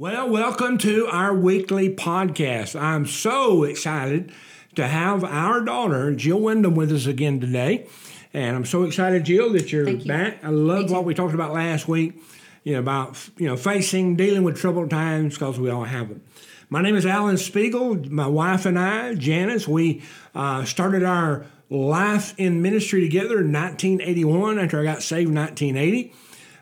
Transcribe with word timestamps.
Well, 0.00 0.30
welcome 0.30 0.78
to 0.78 1.08
our 1.08 1.34
weekly 1.34 1.92
podcast. 1.92 2.80
I'm 2.80 3.04
so 3.04 3.64
excited 3.64 4.30
to 4.76 4.86
have 4.86 5.24
our 5.24 5.60
daughter, 5.60 6.14
Jill 6.14 6.38
Windham, 6.40 6.76
with 6.76 6.92
us 6.92 7.06
again 7.06 7.40
today. 7.40 7.88
And 8.32 8.54
I'm 8.54 8.64
so 8.64 8.84
excited, 8.84 9.24
Jill, 9.24 9.52
that 9.54 9.72
you're 9.72 9.88
you. 9.88 10.06
back. 10.06 10.38
I 10.44 10.50
love 10.50 10.92
what 10.92 11.04
we 11.04 11.14
talked 11.14 11.34
about 11.34 11.52
last 11.52 11.88
week, 11.88 12.12
you 12.62 12.74
know, 12.74 12.78
about, 12.78 13.28
you 13.38 13.48
know, 13.48 13.56
facing, 13.56 14.14
dealing 14.14 14.44
with 14.44 14.56
troubled 14.56 14.88
times 14.88 15.34
because 15.34 15.58
we 15.58 15.68
all 15.68 15.82
have 15.82 16.10
them. 16.10 16.22
My 16.70 16.80
name 16.80 16.94
is 16.94 17.04
Allen 17.04 17.34
Speegle. 17.34 18.08
My 18.08 18.28
wife 18.28 18.66
and 18.66 18.78
I, 18.78 19.16
Janice, 19.16 19.66
we 19.66 20.04
uh, 20.32 20.64
started 20.64 21.02
our 21.02 21.44
life 21.70 22.38
in 22.38 22.62
ministry 22.62 23.00
together 23.00 23.40
in 23.40 23.50
1981 23.50 24.60
after 24.60 24.78
I 24.78 24.84
got 24.84 25.02
saved 25.02 25.30
in 25.30 25.34
1980. 25.34 26.14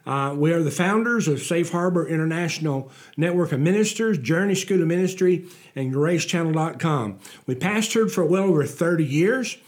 Uh, 0.07 0.33
we 0.37 0.53
are 0.53 0.63
the 0.63 0.71
founders 0.71 1.27
of 1.27 1.43
Safe 1.43 1.73
Harbor 1.73 2.07
International 2.07 2.91
Network 3.17 3.51
of 3.51 3.59
Ministers, 3.59 4.19
Journey 4.19 4.55
School 4.55 4.81
of 4.81 4.87
Ministry, 4.87 5.47
and 5.75 5.93
GraceChannel.com. 5.93 7.19
We 7.47 7.57
pastored 7.57 8.13
for 8.13 8.25
well 8.25 8.45
over 8.45 8.65
30 8.65 9.05
years. 9.05 9.59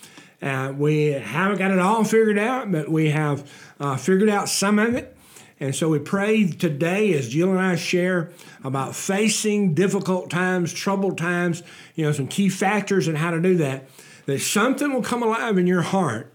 Uh, 0.41 0.73
we 0.77 1.07
haven't 1.07 1.59
got 1.59 1.73
it 1.73 1.81
all 1.81 2.05
figured 2.05 2.39
out, 2.39 2.71
but 2.71 2.89
we 2.89 3.11
have 3.11 3.51
uh, 3.81 3.97
figured 3.97 4.29
out 4.29 4.49
some 4.49 4.79
of 4.79 4.95
it. 4.95 5.17
And 5.59 5.75
so 5.75 5.89
we 5.89 5.99
pray 5.99 6.47
today 6.47 7.15
as 7.15 7.29
Jill 7.31 7.51
and 7.51 7.59
I 7.59 7.75
share 7.75 8.31
about 8.63 8.95
facing 8.95 9.75
difficult 9.75 10.31
times, 10.31 10.73
troubled 10.73 11.19
times, 11.19 11.65
you 11.97 12.05
know, 12.05 12.13
some 12.13 12.29
key 12.29 12.49
factors 12.49 13.09
and 13.09 13.19
how 13.19 13.33
to 13.33 13.41
do 13.41 13.57
that, 13.57 13.89
that 14.27 14.39
something 14.39 14.93
will 14.93 15.03
come 15.03 15.25
alive 15.25 15.59
in 15.59 15.67
your 15.67 15.83
heart 15.83 16.33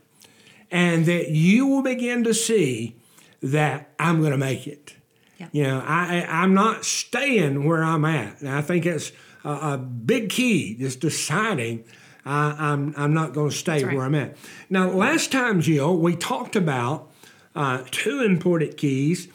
and 0.69 1.05
that 1.05 1.29
you 1.29 1.67
will 1.67 1.83
begin 1.83 2.25
to 2.25 2.33
see 2.33 2.97
that 3.43 3.89
I'm 3.99 4.19
going 4.19 4.31
to 4.31 4.37
make 4.37 4.65
it. 4.65 4.95
Yeah. 5.37 5.47
You 5.51 5.63
know, 5.63 5.83
I, 5.85 6.25
I'm 6.27 6.53
not 6.53 6.85
staying 6.85 7.65
where 7.65 7.83
I'm 7.83 8.05
at. 8.05 8.39
And 8.39 8.49
I 8.49 8.61
think 8.61 8.85
it's 8.85 9.11
a, 9.43 9.49
a 9.49 9.77
big 9.77 10.29
key, 10.29 10.75
just 10.75 11.01
deciding 11.01 11.83
I, 12.25 12.55
I'm, 12.57 12.93
I'm 12.95 13.13
not 13.13 13.33
going 13.33 13.49
to 13.49 13.55
stay 13.55 13.83
right. 13.83 13.95
where 13.95 14.05
I'm 14.05 14.15
at. 14.15 14.37
Now, 14.69 14.89
last 14.89 15.31
time, 15.31 15.59
Jill, 15.59 15.97
we 15.97 16.15
talked 16.15 16.55
about 16.55 17.11
uh, 17.53 17.83
two 17.91 18.21
important 18.21 18.77
keys 18.77 19.27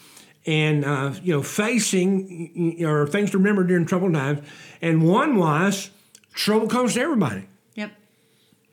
and, 0.47 0.85
uh, 0.85 1.13
you 1.23 1.35
know, 1.35 1.43
facing 1.43 2.83
or 2.83 3.07
things 3.07 3.33
to 3.33 3.39
remember 3.39 3.65
during 3.65 3.85
troubled 3.85 4.15
times. 4.15 4.41
And 4.81 5.07
one 5.07 5.37
was 5.37 5.91
trouble 6.33 6.69
comes 6.69 6.95
to 6.95 7.01
everybody. 7.01 7.47
Yep. 7.75 7.93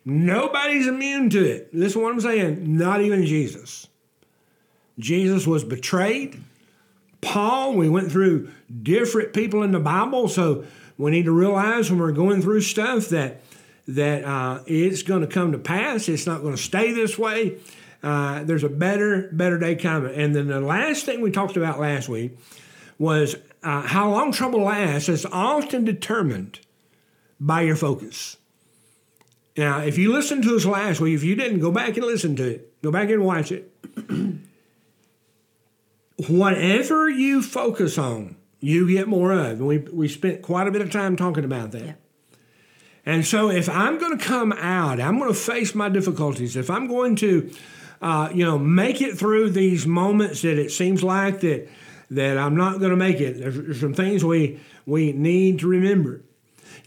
Nobody's 0.05 0.87
immune 0.87 1.29
to 1.31 1.43
it. 1.43 1.73
Listen 1.73 1.99
to 1.99 2.05
what 2.05 2.13
I'm 2.13 2.21
saying. 2.21 2.77
Not 2.77 3.01
even 3.01 3.25
Jesus. 3.25 3.87
Jesus 4.99 5.45
was 5.45 5.63
betrayed. 5.63 6.41
Paul, 7.21 7.73
we 7.73 7.89
went 7.89 8.11
through 8.11 8.51
different 8.83 9.33
people 9.33 9.63
in 9.63 9.71
the 9.71 9.79
Bible, 9.79 10.27
so 10.27 10.65
we 10.97 11.11
need 11.11 11.25
to 11.25 11.31
realize 11.31 11.89
when 11.89 11.99
we're 11.99 12.11
going 12.11 12.41
through 12.41 12.61
stuff 12.61 13.09
that 13.09 13.41
that 13.87 14.23
uh, 14.23 14.63
it's 14.65 15.03
going 15.03 15.21
to 15.21 15.27
come 15.27 15.51
to 15.51 15.59
pass. 15.59 16.09
It's 16.09 16.25
not 16.25 16.41
going 16.41 16.55
to 16.55 16.61
stay 16.61 16.91
this 16.91 17.19
way. 17.19 17.59
Uh, 18.01 18.43
there's 18.43 18.63
a 18.63 18.69
better, 18.69 19.29
better 19.31 19.59
day 19.59 19.75
coming. 19.75 20.13
And 20.15 20.35
then 20.35 20.47
the 20.47 20.59
last 20.59 21.05
thing 21.05 21.21
we 21.21 21.31
talked 21.31 21.57
about 21.57 21.79
last 21.79 22.09
week 22.09 22.37
was 22.97 23.35
uh, 23.63 23.81
how 23.81 24.09
long 24.09 24.31
trouble 24.31 24.61
lasts 24.61 25.09
is 25.09 25.25
often 25.25 25.85
determined 25.85 26.59
by 27.39 27.61
your 27.61 27.75
focus. 27.75 28.37
Now, 29.57 29.79
if 29.79 29.97
you 29.97 30.11
listened 30.11 30.43
to 30.43 30.55
us 30.55 30.65
last 30.65 30.99
week, 30.99 31.15
if 31.15 31.23
you 31.23 31.35
didn't, 31.35 31.59
go 31.59 31.71
back 31.71 31.95
and 31.97 32.05
listen 32.05 32.35
to 32.37 32.43
it. 32.43 32.81
Go 32.81 32.91
back 32.91 33.09
and 33.09 33.23
watch 33.23 33.51
it. 33.51 33.71
Whatever 36.27 37.09
you 37.09 37.41
focus 37.41 37.97
on, 37.97 38.37
you 38.59 38.87
get 38.87 39.07
more 39.07 39.31
of. 39.31 39.59
And 39.59 39.67
we, 39.67 39.79
we 39.79 40.07
spent 40.07 40.41
quite 40.41 40.67
a 40.67 40.71
bit 40.71 40.81
of 40.81 40.91
time 40.91 41.15
talking 41.15 41.43
about 41.43 41.71
that. 41.71 41.85
Yeah. 41.85 41.93
And 43.05 43.25
so, 43.25 43.49
if 43.51 43.69
I'm 43.69 43.99
going 43.99 44.17
to 44.17 44.23
come 44.23 44.51
out, 44.53 44.99
I'm 44.99 45.19
going 45.19 45.31
to 45.31 45.39
face 45.39 45.75
my 45.75 45.89
difficulties. 45.89 46.55
If 46.55 46.71
I'm 46.71 46.87
going 46.87 47.15
to, 47.17 47.51
uh, 48.01 48.29
you 48.33 48.43
know, 48.43 48.57
make 48.57 48.99
it 49.01 49.17
through 49.17 49.51
these 49.51 49.85
moments 49.85 50.41
that 50.41 50.57
it 50.57 50.71
seems 50.71 51.03
like 51.03 51.41
that 51.41 51.69
that 52.09 52.37
I'm 52.37 52.55
not 52.55 52.79
going 52.79 52.91
to 52.91 52.97
make 52.97 53.19
it, 53.19 53.39
there's, 53.39 53.55
there's 53.55 53.79
some 53.79 53.93
things 53.93 54.23
we 54.23 54.59
we 54.85 55.11
need 55.11 55.59
to 55.59 55.67
remember. 55.67 56.21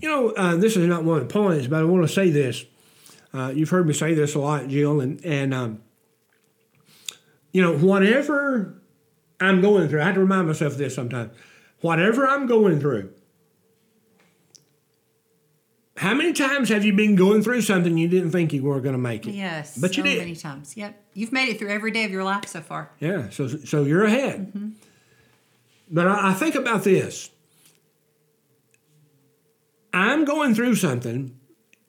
You 0.01 0.09
know, 0.09 0.31
uh, 0.31 0.57
this 0.57 0.77
is 0.77 0.87
not 0.87 1.05
one 1.05 1.21
of 1.21 1.29
the 1.29 1.33
points, 1.33 1.67
but 1.67 1.81
I 1.81 1.85
want 1.85 2.07
to 2.07 2.13
say 2.13 2.31
this. 2.31 2.65
Uh, 3.33 3.53
you've 3.55 3.71
heard 3.71 3.87
me 3.87 3.93
say 3.93 4.15
this 4.15 4.35
a 4.35 4.41
lot, 4.41 4.67
Jill, 4.69 5.01
and 5.01 5.25
and 5.25 5.55
um, 5.55 5.83
you 7.53 7.63
know, 7.63 7.77
whatever 7.77 8.81
I'm 9.41 9.61
going 9.61 9.89
through, 9.89 10.01
I 10.01 10.05
have 10.05 10.15
to 10.15 10.21
remind 10.21 10.49
myself 10.49 10.73
of 10.73 10.79
this 10.79 10.95
sometimes. 10.95 11.33
Whatever 11.81 12.27
I'm 12.27 12.47
going 12.47 12.81
through, 12.81 13.13
how 15.99 16.15
many 16.15 16.33
times 16.33 16.69
have 16.69 16.85
you 16.85 16.93
been 16.93 17.17
going 17.17 17.43
through 17.43 17.63
something 17.63 17.99
you 17.99 18.09
didn't 18.09 18.31
think 18.31 18.53
you 18.53 18.63
were 18.63 18.81
going 18.81 18.95
to 18.95 19.01
make 19.01 19.27
it? 19.27 19.33
Yes. 19.33 19.77
But 19.77 19.97
you 19.97 20.05
so 20.05 20.09
did. 20.09 20.19
many 20.19 20.37
times. 20.37 20.77
Yep. 20.77 21.01
You've 21.15 21.33
made 21.33 21.49
it 21.49 21.59
through 21.59 21.71
every 21.71 21.91
day 21.91 22.05
of 22.05 22.13
your 22.13 22.23
life 22.25 22.47
so 22.47 22.61
far. 22.61 22.91
Yeah, 23.01 23.31
so 23.31 23.49
so 23.49 23.83
you're 23.83 24.05
ahead. 24.05 24.49
Mm-hmm. 24.49 24.69
But 25.91 26.07
I, 26.07 26.31
I 26.31 26.35
think 26.35 26.55
about 26.55 26.85
this. 26.85 27.31
I'm 29.93 30.25
going 30.25 30.55
through 30.55 30.77
something. 30.77 31.37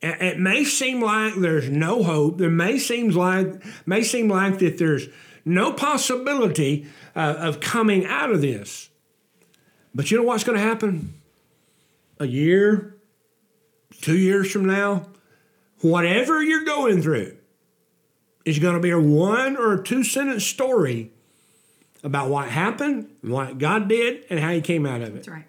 It 0.01 0.21
it 0.21 0.39
may 0.39 0.63
seem 0.63 1.01
like 1.01 1.35
there's 1.35 1.69
no 1.69 2.01
hope. 2.01 2.39
There 2.39 2.49
may 2.49 2.79
seem 2.79 3.09
like 3.09 3.63
may 3.85 4.01
seem 4.01 4.27
like 4.29 4.57
that 4.59 4.79
there's 4.79 5.07
no 5.45 5.73
possibility 5.73 6.87
uh, 7.15 7.35
of 7.37 7.59
coming 7.59 8.05
out 8.05 8.31
of 8.31 8.41
this. 8.41 8.89
But 9.93 10.11
you 10.11 10.17
know 10.17 10.23
what's 10.23 10.43
going 10.43 10.57
to 10.57 10.63
happen? 10.63 11.13
A 12.19 12.27
year, 12.27 12.97
two 14.01 14.17
years 14.17 14.51
from 14.51 14.65
now, 14.65 15.07
whatever 15.81 16.43
you're 16.43 16.65
going 16.65 17.01
through 17.01 17.37
is 18.45 18.59
going 18.59 18.75
to 18.75 18.79
be 18.79 18.91
a 18.91 18.99
one 18.99 19.57
or 19.57 19.73
a 19.73 19.83
two 19.83 20.03
sentence 20.03 20.45
story 20.45 21.11
about 22.03 22.29
what 22.29 22.49
happened, 22.49 23.09
what 23.21 23.57
God 23.57 23.89
did, 23.89 24.25
and 24.29 24.39
how 24.39 24.51
He 24.51 24.61
came 24.61 24.85
out 24.85 25.01
of 25.01 25.09
it. 25.09 25.13
That's 25.15 25.27
right. 25.27 25.45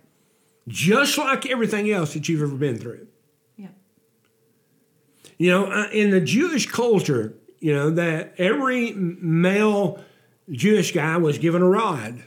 Just 0.68 1.18
like 1.18 1.46
everything 1.46 1.90
else 1.90 2.14
that 2.14 2.28
you've 2.28 2.42
ever 2.42 2.54
been 2.54 2.78
through. 2.78 3.06
Yeah. 3.56 3.68
You 5.38 5.50
know, 5.50 5.66
uh, 5.66 5.88
in 5.92 6.10
the 6.10 6.20
Jewish 6.20 6.66
culture, 6.66 7.34
you 7.60 7.74
know, 7.74 7.90
that 7.90 8.34
every 8.38 8.92
male 8.92 10.02
Jewish 10.50 10.92
guy 10.92 11.16
was 11.18 11.38
given 11.38 11.62
a 11.62 11.68
rod. 11.68 12.24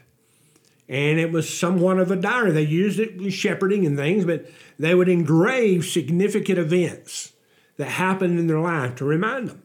And 0.88 1.20
it 1.20 1.32
was 1.32 1.52
somewhat 1.52 1.98
of 2.00 2.12
a 2.12 2.16
diary. 2.16 2.52
They 2.52 2.64
used 2.64 3.00
it 3.00 3.18
with 3.18 3.34
shepherding 3.34 3.86
and 3.86 3.98
things, 3.98 4.26
but 4.26 4.50
they 4.78 4.94
would 4.94 5.10
engrave 5.10 5.86
significant 5.86 6.60
events 6.60 7.34
that 7.78 7.86
happened 7.86 8.40
in 8.40 8.48
their 8.48 8.60
life 8.60 8.96
to 8.96 9.06
remind 9.06 9.50
them. 9.50 9.64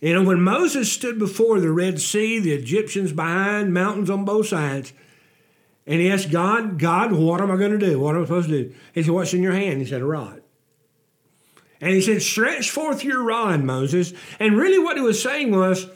You 0.00 0.14
know, 0.14 0.24
when 0.24 0.40
Moses 0.40 0.90
stood 0.90 1.18
before 1.18 1.60
the 1.60 1.70
Red 1.70 2.00
Sea, 2.00 2.38
the 2.38 2.52
Egyptians 2.52 3.12
behind, 3.12 3.72
mountains 3.72 4.10
on 4.10 4.24
both 4.24 4.48
sides, 4.48 4.92
and 5.86 6.00
he 6.00 6.10
asked 6.10 6.30
God, 6.30 6.78
God, 6.78 7.12
what 7.12 7.40
am 7.40 7.50
I 7.50 7.56
going 7.56 7.78
to 7.78 7.78
do? 7.78 7.98
What 7.98 8.14
am 8.14 8.22
I 8.22 8.24
supposed 8.24 8.48
to 8.48 8.64
do? 8.64 8.74
He 8.94 9.02
said, 9.02 9.12
What's 9.12 9.34
in 9.34 9.42
your 9.42 9.52
hand? 9.52 9.80
He 9.80 9.86
said, 9.86 10.00
A 10.00 10.06
rod. 10.06 10.39
And 11.80 11.92
he 11.94 12.00
said, 12.02 12.22
Stretch 12.22 12.70
forth 12.70 13.02
your 13.04 13.22
rod, 13.22 13.62
Moses. 13.62 14.12
And 14.38 14.56
really, 14.56 14.78
what 14.78 14.96
he 14.96 15.02
was 15.02 15.22
saying 15.22 15.50
was, 15.50 15.86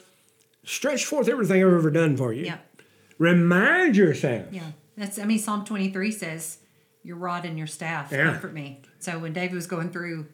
Stretch 0.64 1.04
forth 1.04 1.28
everything 1.28 1.62
I've 1.62 1.72
ever 1.72 1.90
done 1.90 2.16
for 2.16 2.32
you. 2.32 2.46
Yep. 2.46 2.82
Remind 3.18 3.96
yourself. 3.96 4.46
Yeah. 4.50 4.62
That's, 4.96 5.18
I 5.18 5.24
mean, 5.24 5.38
Psalm 5.38 5.64
23 5.64 6.10
says, 6.10 6.58
Your 7.02 7.16
rod 7.16 7.44
and 7.44 7.58
your 7.58 7.66
staff 7.66 8.10
Yeah. 8.10 8.24
comfort 8.32 8.54
me. 8.54 8.80
So 8.98 9.18
when 9.18 9.32
David 9.32 9.54
was 9.54 9.66
going 9.66 9.90
through 9.90 10.26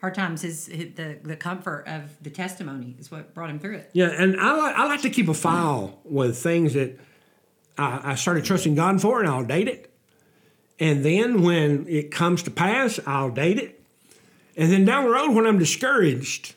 hard 0.00 0.14
times, 0.14 0.42
his, 0.42 0.66
his 0.66 0.94
the, 0.94 1.18
the 1.24 1.34
comfort 1.36 1.84
of 1.88 2.16
the 2.22 2.30
testimony 2.30 2.94
is 3.00 3.10
what 3.10 3.34
brought 3.34 3.50
him 3.50 3.58
through 3.58 3.76
it. 3.76 3.90
Yeah, 3.94 4.06
and 4.10 4.40
I 4.40 4.56
like, 4.56 4.76
I 4.76 4.86
like 4.86 5.02
to 5.02 5.10
keep 5.10 5.28
a 5.28 5.34
file 5.34 5.98
with 6.04 6.38
things 6.38 6.74
that 6.74 6.98
I, 7.76 8.12
I 8.12 8.14
started 8.14 8.44
trusting 8.44 8.76
God 8.76 9.02
for, 9.02 9.18
and 9.20 9.28
I'll 9.28 9.44
date 9.44 9.66
it. 9.66 9.92
And 10.78 11.04
then 11.04 11.42
when 11.42 11.86
it 11.88 12.12
comes 12.12 12.44
to 12.44 12.52
pass, 12.52 13.00
I'll 13.04 13.30
date 13.30 13.58
it. 13.58 13.77
And 14.58 14.72
then 14.72 14.84
down 14.84 15.04
the 15.04 15.10
road, 15.10 15.34
when 15.34 15.46
I'm 15.46 15.58
discouraged, 15.58 16.56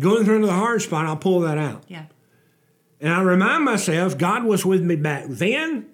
going 0.00 0.24
through 0.24 0.36
another 0.36 0.54
hard 0.54 0.80
spot, 0.80 1.06
I'll 1.06 1.16
pull 1.18 1.40
that 1.40 1.58
out. 1.58 1.84
Yeah. 1.86 2.06
And 2.98 3.12
I 3.12 3.20
remind 3.20 3.62
myself 3.62 4.16
God 4.16 4.44
was 4.44 4.64
with 4.64 4.82
me 4.82 4.96
back 4.96 5.26
then, 5.28 5.86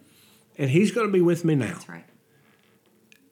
and 0.56 0.70
He's 0.70 0.92
going 0.92 1.08
to 1.08 1.12
be 1.12 1.20
with 1.20 1.44
me 1.44 1.56
now. 1.56 1.66
That's 1.66 1.88
right. 1.88 2.04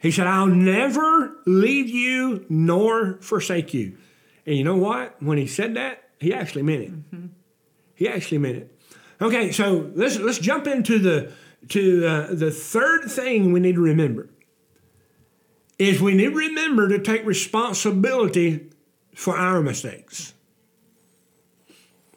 He 0.01 0.11
said, 0.11 0.27
I'll 0.27 0.47
never 0.47 1.37
leave 1.47 1.89
you 1.89 2.45
nor 2.49 3.19
forsake 3.21 3.73
you. 3.73 3.97
And 4.45 4.57
you 4.57 4.65
know 4.65 4.77
what? 4.77 5.23
When 5.23 5.39
he 5.39 5.47
said 5.47 5.75
that, 5.75 6.03
he 6.19 6.33
actually 6.35 6.63
meant 6.63 6.83
it. 6.83 7.31
He 7.95 8.09
actually 8.09 8.39
meant 8.39 8.57
it. 8.57 8.77
Okay, 9.21 9.53
so 9.53 9.91
let's 9.95 10.19
let's 10.19 10.39
jump 10.39 10.67
into 10.67 10.99
the 10.99 11.33
to 11.69 12.07
uh, 12.07 12.27
the 12.31 12.51
third 12.51 13.11
thing 13.11 13.53
we 13.53 13.61
need 13.61 13.75
to 13.75 13.83
remember 13.83 14.31
is 15.81 16.01
we 16.01 16.15
need 16.15 16.31
to 16.31 16.37
remember 16.37 16.89
to 16.89 16.99
take 16.99 17.25
responsibility 17.25 18.71
for 19.15 19.37
our 19.37 19.63
mistakes. 19.63 20.35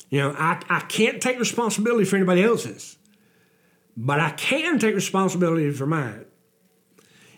You 0.10 0.20
know, 0.20 0.36
I, 0.38 0.62
I 0.70 0.82
can't 0.82 1.22
take 1.22 1.40
responsibility 1.40 2.06
for 2.06 2.18
anybody 2.18 2.44
else's. 2.44 2.98
but 3.96 4.20
I 4.20 4.32
can 4.32 4.80
take 4.80 4.96
responsibility 4.96 5.72
for 5.72 5.86
mine. 5.86 6.26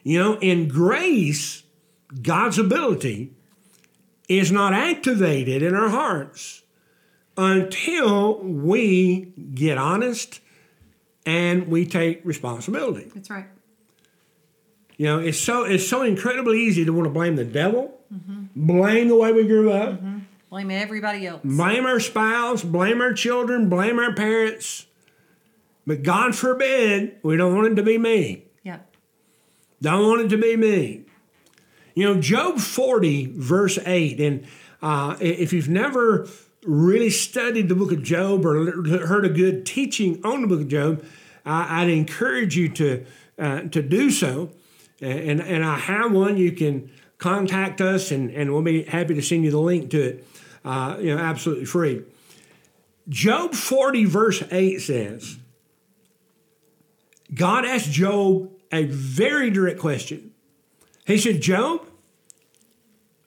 You 0.04 0.20
know, 0.20 0.40
in 0.40 0.68
grace, 0.68 1.64
God's 2.22 2.58
ability 2.60 3.34
is 4.30 4.52
not 4.52 4.74
activated 4.74 5.62
in 5.62 5.76
our 5.76 5.90
hearts 5.90 6.64
until 7.38 8.40
we 8.40 9.34
get 9.54 9.78
honest 9.78 10.40
and 11.26 11.68
we 11.68 11.86
take 11.86 12.22
responsibility. 12.24 13.12
That's 13.14 13.30
right. 13.30 13.46
You 14.98 15.06
know, 15.08 15.20
it's 15.20 15.40
so 15.40 15.64
it's 15.64 15.88
so 15.88 16.04
incredibly 16.04 16.62
easy 16.62 16.86
to 16.86 16.92
want 16.94 17.06
to 17.06 17.10
blame 17.10 17.36
the 17.36 17.46
devil, 17.46 18.00
blame 18.56 19.08
the 19.10 19.16
way 19.16 19.34
we 19.34 19.46
grew 19.46 19.72
up, 19.72 20.00
Blame 20.50 20.72
everybody 20.72 21.28
else. 21.28 21.42
blame 21.44 21.86
our 21.86 22.00
spouse, 22.00 22.64
blame 22.64 23.02
our 23.02 23.14
children, 23.14 23.68
blame 23.70 24.00
our 24.00 24.14
parents. 24.14 24.86
But 25.86 26.02
God 26.04 26.36
forbid 26.36 27.18
we 27.24 27.36
don't 27.38 27.54
want 27.56 27.68
it 27.68 27.76
to 27.76 27.84
be 27.84 27.98
me. 27.98 28.46
Yep. 28.64 28.96
Don't 29.82 30.08
want 30.08 30.22
it 30.22 30.30
to 30.30 30.38
be 30.38 30.56
me. 30.56 31.04
You 31.94 32.06
know, 32.06 32.20
Job 32.22 32.60
40, 32.60 33.34
verse 33.36 33.78
8, 33.86 34.20
and 34.20 34.46
uh, 34.82 35.16
if 35.20 35.54
you've 35.54 35.70
never 35.70 36.28
really 36.66 37.10
studied 37.10 37.70
the 37.70 37.76
book 37.76 37.92
of 37.92 38.02
Job 38.02 38.46
or 38.46 38.84
heard 39.06 39.26
a 39.26 39.30
good 39.30 39.66
teaching 39.66 40.20
on 40.26 40.42
the 40.42 40.48
book 40.48 40.62
of 40.62 40.68
Job, 40.68 41.06
I, 41.46 41.84
I'd 41.84 41.90
encourage 41.90 42.58
you 42.58 42.70
to, 42.70 43.06
uh, 43.38 43.62
to 43.62 43.82
do 43.82 44.10
so. 44.10 44.50
And, 45.02 45.42
and 45.42 45.64
I 45.64 45.78
have 45.78 46.12
one. 46.12 46.38
You 46.38 46.52
can 46.52 46.90
contact 47.18 47.82
us, 47.82 48.12
and, 48.12 48.30
and 48.32 48.52
we'll 48.52 48.62
be 48.62 48.84
happy 48.84 49.14
to 49.16 49.22
send 49.22 49.44
you 49.44 49.52
the 49.52 49.60
link 49.60 49.90
to 49.92 50.02
it, 50.02 50.28
uh, 50.64 50.98
you 51.00 51.16
know, 51.16 51.22
absolutely 51.22 51.66
free. 51.66 52.04
Job 53.08 53.54
40, 53.54 54.06
verse 54.06 54.44
8 54.52 54.80
says, 54.80 55.38
God 57.34 57.66
asked 57.66 57.92
Job 57.92 58.52
a 58.72 58.86
very 58.86 59.50
direct 59.50 59.80
question. 59.80 60.32
He 61.06 61.18
said, 61.18 61.42
Job, 61.42 61.86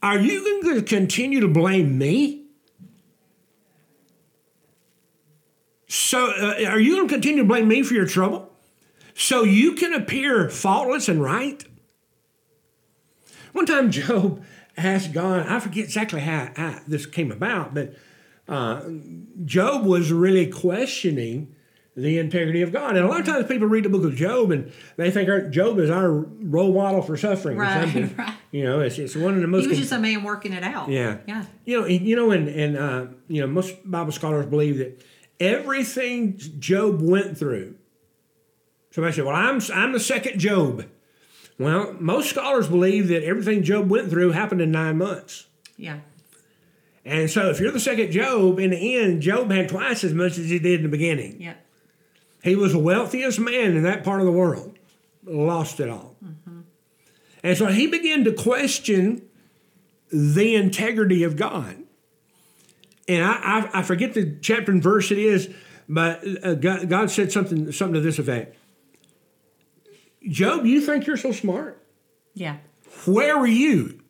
are 0.02 0.18
you 0.18 0.62
going 0.62 0.76
to 0.76 0.82
continue 0.82 1.40
to 1.40 1.48
blame 1.48 1.98
me? 1.98 2.44
So, 5.88 6.26
uh, 6.26 6.64
are 6.68 6.78
you 6.78 6.96
going 6.96 7.08
to 7.08 7.14
continue 7.14 7.42
to 7.42 7.48
blame 7.48 7.66
me 7.66 7.82
for 7.82 7.94
your 7.94 8.06
trouble? 8.06 8.47
So 9.18 9.42
you 9.42 9.72
can 9.72 9.92
appear 9.92 10.48
faultless 10.48 11.08
and 11.08 11.20
right? 11.20 11.64
One 13.52 13.66
time, 13.66 13.90
Job 13.90 14.44
asked 14.76 15.12
God, 15.12 15.44
I 15.48 15.58
forget 15.58 15.84
exactly 15.86 16.20
how, 16.20 16.52
how 16.54 16.78
this 16.86 17.04
came 17.04 17.32
about, 17.32 17.74
but 17.74 17.96
uh, 18.46 18.84
Job 19.44 19.84
was 19.84 20.12
really 20.12 20.46
questioning 20.46 21.52
the 21.96 22.16
integrity 22.20 22.62
of 22.62 22.70
God. 22.70 22.94
And 22.96 23.04
a 23.04 23.08
lot 23.08 23.18
of 23.18 23.26
times 23.26 23.46
people 23.48 23.66
read 23.66 23.84
the 23.84 23.88
book 23.88 24.04
of 24.04 24.14
Job 24.14 24.52
and 24.52 24.70
they 24.96 25.10
think 25.10 25.28
our, 25.28 25.48
Job 25.48 25.80
is 25.80 25.90
our 25.90 26.12
role 26.12 26.72
model 26.72 27.02
for 27.02 27.16
suffering 27.16 27.58
or 27.58 27.62
Right, 27.62 27.82
something. 27.82 28.14
right. 28.18 28.34
You 28.52 28.62
know, 28.62 28.78
it's, 28.78 28.98
it's 28.98 29.16
one 29.16 29.34
of 29.34 29.40
the 29.40 29.48
most. 29.48 29.62
He 29.62 29.68
was 29.68 29.78
just 29.78 29.90
a 29.90 29.98
man 29.98 30.22
working 30.22 30.52
it 30.52 30.62
out. 30.62 30.90
Yeah. 30.90 31.18
Yeah. 31.26 31.44
You 31.64 31.80
know, 31.80 31.86
you 31.88 32.14
know, 32.14 32.30
and 32.30 32.48
and 32.48 32.76
uh, 32.76 33.06
you 33.26 33.40
know, 33.40 33.48
most 33.48 33.74
Bible 33.84 34.12
scholars 34.12 34.46
believe 34.46 34.78
that 34.78 35.02
everything 35.40 36.38
Job 36.60 37.02
went 37.02 37.36
through. 37.36 37.74
Somebody 38.98 39.14
said, 39.14 39.26
"Well, 39.26 39.36
I'm 39.36 39.60
I'm 39.72 39.92
the 39.92 40.00
second 40.00 40.40
Job." 40.40 40.84
Well, 41.56 41.94
most 42.00 42.30
scholars 42.30 42.66
believe 42.66 43.06
that 43.06 43.22
everything 43.22 43.62
Job 43.62 43.88
went 43.88 44.10
through 44.10 44.32
happened 44.32 44.60
in 44.60 44.72
nine 44.72 44.98
months. 44.98 45.46
Yeah. 45.76 46.00
And 47.04 47.30
so, 47.30 47.48
if 47.48 47.60
you're 47.60 47.70
the 47.70 47.78
second 47.78 48.10
Job, 48.10 48.58
in 48.58 48.70
the 48.70 48.96
end, 48.96 49.22
Job 49.22 49.52
had 49.52 49.68
twice 49.68 50.02
as 50.02 50.12
much 50.12 50.36
as 50.36 50.50
he 50.50 50.58
did 50.58 50.80
in 50.80 50.82
the 50.82 50.88
beginning. 50.88 51.40
Yeah. 51.40 51.54
He 52.42 52.56
was 52.56 52.72
the 52.72 52.80
wealthiest 52.80 53.38
man 53.38 53.76
in 53.76 53.84
that 53.84 54.02
part 54.02 54.18
of 54.18 54.26
the 54.26 54.32
world, 54.32 54.76
lost 55.24 55.78
it 55.78 55.88
all. 55.88 56.16
And 57.44 57.56
so 57.56 57.66
he 57.66 57.86
began 57.86 58.24
to 58.24 58.32
question 58.32 59.22
the 60.10 60.56
integrity 60.56 61.22
of 61.22 61.36
God. 61.36 61.76
And 63.06 63.24
I, 63.24 63.30
I, 63.30 63.70
I 63.74 63.82
forget 63.84 64.14
the 64.14 64.38
chapter 64.40 64.72
and 64.72 64.82
verse 64.82 65.12
it 65.12 65.18
is, 65.18 65.54
but 65.88 66.24
uh, 66.42 66.54
God, 66.54 66.88
God 66.88 67.12
said 67.12 67.30
something, 67.30 67.70
something 67.70 67.94
to 67.94 68.00
this 68.00 68.18
effect 68.18 68.56
Job, 70.28 70.66
you 70.66 70.80
think 70.80 71.06
you're 71.06 71.16
so 71.16 71.32
smart? 71.32 71.82
Yeah. 72.34 72.58
Where 73.06 73.38
were 73.38 73.46
you 73.46 74.00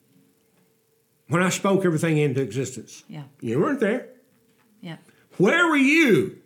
when 1.29 1.43
I 1.43 1.49
spoke 1.49 1.85
everything 1.85 2.19
into 2.19 2.43
existence? 2.43 3.05
Yeah. 3.09 3.25
You 3.41 3.61
weren't 3.61 3.81
there. 3.81 4.09
Yeah. 4.81 4.97
Where 5.37 5.69
were 5.69 5.77
you 5.77 6.39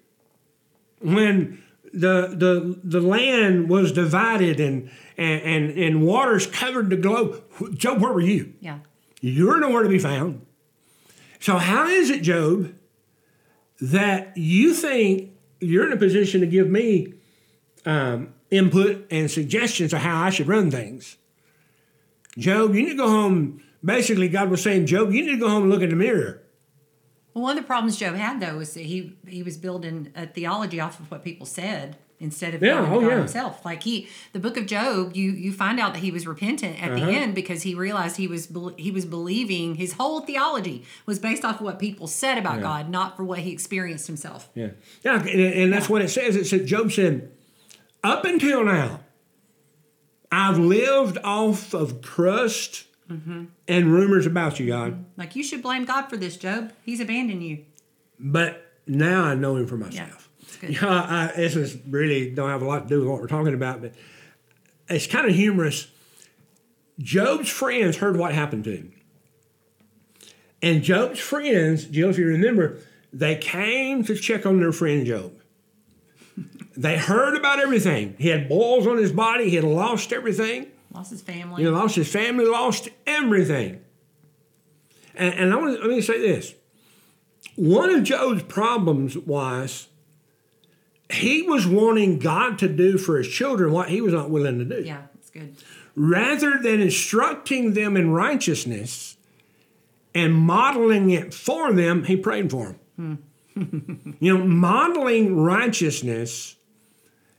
when 1.00 1.62
the 1.92 2.34
the 2.36 2.80
the 2.84 3.00
land 3.00 3.68
was 3.68 3.92
divided 3.92 4.60
and 4.60 4.90
and 5.16 5.42
and, 5.42 5.78
and 5.78 6.02
waters 6.02 6.46
covered 6.46 6.90
the 6.90 6.96
globe? 6.96 7.42
Job, 7.74 8.00
where 8.00 8.12
were 8.12 8.20
you? 8.20 8.54
Yeah. 8.60 8.78
You're 9.20 9.58
nowhere 9.60 9.82
to 9.82 9.88
be 9.88 9.98
found. 9.98 10.44
So 11.40 11.58
how 11.58 11.86
is 11.86 12.10
it, 12.10 12.22
Job, 12.22 12.72
that 13.80 14.36
you 14.36 14.74
think 14.74 15.32
you're 15.60 15.86
in 15.86 15.92
a 15.92 15.96
position 15.96 16.40
to 16.40 16.46
give 16.46 16.68
me 16.68 17.14
um, 17.84 18.32
input 18.52 19.06
and 19.10 19.30
suggestions 19.30 19.92
of 19.92 20.00
how 20.00 20.22
I 20.22 20.30
should 20.30 20.46
run 20.46 20.70
things? 20.70 21.16
Job, 22.38 22.74
you 22.74 22.82
need 22.82 22.90
to 22.90 22.96
go 22.96 23.08
home. 23.08 23.62
Basically, 23.84 24.28
God 24.28 24.48
was 24.50 24.62
saying, 24.62 24.86
Job, 24.86 25.12
you 25.12 25.24
need 25.24 25.32
to 25.32 25.38
go 25.38 25.48
home 25.48 25.64
and 25.64 25.72
look 25.72 25.82
in 25.82 25.90
the 25.90 25.96
mirror. 25.96 26.40
Well, 27.34 27.42
one 27.44 27.56
of 27.58 27.64
the 27.64 27.66
problems 27.66 27.96
Job 27.96 28.14
had 28.14 28.40
though 28.40 28.58
was 28.58 28.74
that 28.74 28.84
he 28.84 29.16
he 29.26 29.42
was 29.42 29.56
building 29.56 30.12
a 30.14 30.26
theology 30.26 30.78
off 30.80 31.00
of 31.00 31.10
what 31.10 31.24
people 31.24 31.46
said 31.46 31.96
instead 32.20 32.54
of 32.54 32.62
Yeah, 32.62 32.82
God, 32.82 32.92
oh, 32.92 33.00
God 33.00 33.08
yeah. 33.08 33.18
himself. 33.18 33.64
Like 33.64 33.82
he, 33.82 34.06
the 34.34 34.38
Book 34.38 34.56
of 34.58 34.66
Job, 34.66 35.16
you 35.16 35.30
you 35.32 35.50
find 35.52 35.80
out 35.80 35.94
that 35.94 36.00
he 36.00 36.10
was 36.10 36.26
repentant 36.26 36.80
at 36.82 36.92
Uh-huh. 36.92 37.06
the 37.06 37.12
end 37.12 37.34
because 37.34 37.62
he 37.62 37.74
realized 37.74 38.16
he 38.18 38.28
was 38.28 38.48
he 38.76 38.90
was 38.90 39.06
believing 39.06 39.76
his 39.76 39.94
whole 39.94 40.20
theology 40.20 40.84
was 41.06 41.18
based 41.18 41.42
off 41.44 41.56
of 41.56 41.62
what 41.62 41.78
people 41.78 42.06
said 42.06 42.36
about 42.38 42.56
Yeah. 42.56 42.62
God, 42.62 42.90
not 42.90 43.16
for 43.16 43.24
what 43.24 43.38
he 43.40 43.50
experienced 43.50 44.06
himself. 44.06 44.50
Yeah, 44.54 44.68
yeah, 45.02 45.20
and, 45.22 45.40
and 45.40 45.72
that's 45.72 45.88
what 45.88 46.02
it 46.02 46.08
says. 46.10 46.36
It 46.36 46.46
said 46.46 46.66
Job 46.66 46.92
said, 46.92 47.32
"Up 48.02 48.24
until 48.24 48.64
now, 48.64 49.00
I've 50.30 50.58
lived 50.58 51.18
off 51.24 51.74
of 51.74 52.00
trust 52.02 52.86
Mm-hmm. 53.10 53.44
and 53.68 53.92
rumors 53.92 54.24
about 54.24 54.58
you, 54.58 54.68
God, 54.68 55.04
Like 55.18 55.36
you 55.36 55.42
should 55.44 55.60
blame 55.60 55.84
God 55.84 56.02
for 56.08 56.16
this, 56.16 56.36
Job. 56.38 56.72
He's 56.82 56.98
abandoned 57.00 57.42
you. 57.42 57.64
but 58.18 58.64
now 58.86 59.24
I 59.24 59.34
know 59.34 59.56
Him 59.56 59.66
for 59.66 59.76
myself." 59.76 60.30
Yeah, 60.38 60.46
it's 60.46 60.56
good. 60.56 60.74
You 60.74 60.80
know, 60.80 60.88
I, 60.88 61.24
I, 61.24 61.36
this 61.36 61.54
is 61.56 61.76
really 61.88 62.30
don't 62.30 62.48
have 62.48 62.62
a 62.62 62.64
lot 62.64 62.84
to 62.84 62.88
do 62.88 63.00
with 63.00 63.08
what 63.08 63.20
we're 63.20 63.26
talking 63.26 63.52
about, 63.54 63.82
but 63.82 63.92
it's 64.88 65.06
kind 65.06 65.28
of 65.28 65.34
humorous. 65.34 65.88
Job's 66.98 67.50
friends 67.50 67.96
heard 67.98 68.16
what 68.16 68.32
happened 68.32 68.64
to 68.64 68.70
him. 68.76 68.92
And 70.62 70.82
Job's 70.82 71.18
friends, 71.18 71.84
Jill, 71.86 72.08
if 72.10 72.18
you 72.18 72.26
remember, 72.26 72.78
they 73.12 73.36
came 73.36 74.04
to 74.04 74.14
check 74.14 74.46
on 74.46 74.60
their 74.60 74.72
friend 74.72 75.04
Job. 75.04 75.32
They 76.76 76.96
heard 76.96 77.36
about 77.36 77.60
everything. 77.60 78.16
He 78.18 78.28
had 78.28 78.48
boils 78.48 78.86
on 78.86 78.96
his 78.96 79.12
body, 79.12 79.50
he 79.50 79.56
had 79.56 79.64
lost 79.64 80.12
everything. 80.12 80.68
Lost 80.92 81.10
his 81.10 81.22
family. 81.22 81.62
He 81.62 81.68
lost 81.68 81.96
his 81.96 82.10
family, 82.10 82.44
lost 82.44 82.88
everything. 83.06 83.80
And, 85.14 85.34
and 85.34 85.52
I 85.52 85.56
want 85.56 85.76
to, 85.76 85.86
let 85.86 85.90
me 85.90 86.02
say 86.02 86.20
this. 86.20 86.54
One 87.56 87.90
of 87.90 88.02
Job's 88.02 88.42
problems 88.44 89.16
was 89.16 89.88
he 91.10 91.42
was 91.42 91.66
wanting 91.66 92.18
God 92.18 92.58
to 92.60 92.68
do 92.68 92.98
for 92.98 93.18
his 93.18 93.28
children 93.28 93.72
what 93.72 93.90
he 93.90 94.00
was 94.00 94.12
not 94.12 94.30
willing 94.30 94.58
to 94.58 94.64
do. 94.64 94.82
yeah, 94.82 95.02
it's 95.14 95.30
good. 95.30 95.56
Rather 95.94 96.58
than 96.58 96.80
instructing 96.80 97.74
them 97.74 97.96
in 97.96 98.10
righteousness 98.10 99.16
and 100.14 100.32
modeling 100.32 101.10
it 101.10 101.34
for 101.34 101.72
them, 101.72 102.04
he 102.04 102.16
prayed 102.16 102.50
for 102.50 102.76
them. 102.96 103.18
Hmm. 103.54 104.14
you 104.20 104.38
know, 104.38 104.44
modeling 104.46 105.38
righteousness, 105.38 106.56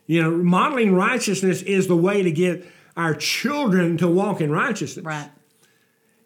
you 0.08 0.22
know, 0.22 0.32
modeling 0.32 0.94
righteousness 0.94 1.62
is 1.62 1.88
the 1.88 1.96
way 1.96 2.24
to 2.24 2.32
get 2.32 2.66
our 2.98 3.16
children 3.16 3.98
to 3.98 4.08
walk 4.08 4.42
in 4.42 4.52
righteousness. 4.52 5.06
Right. 5.06 5.30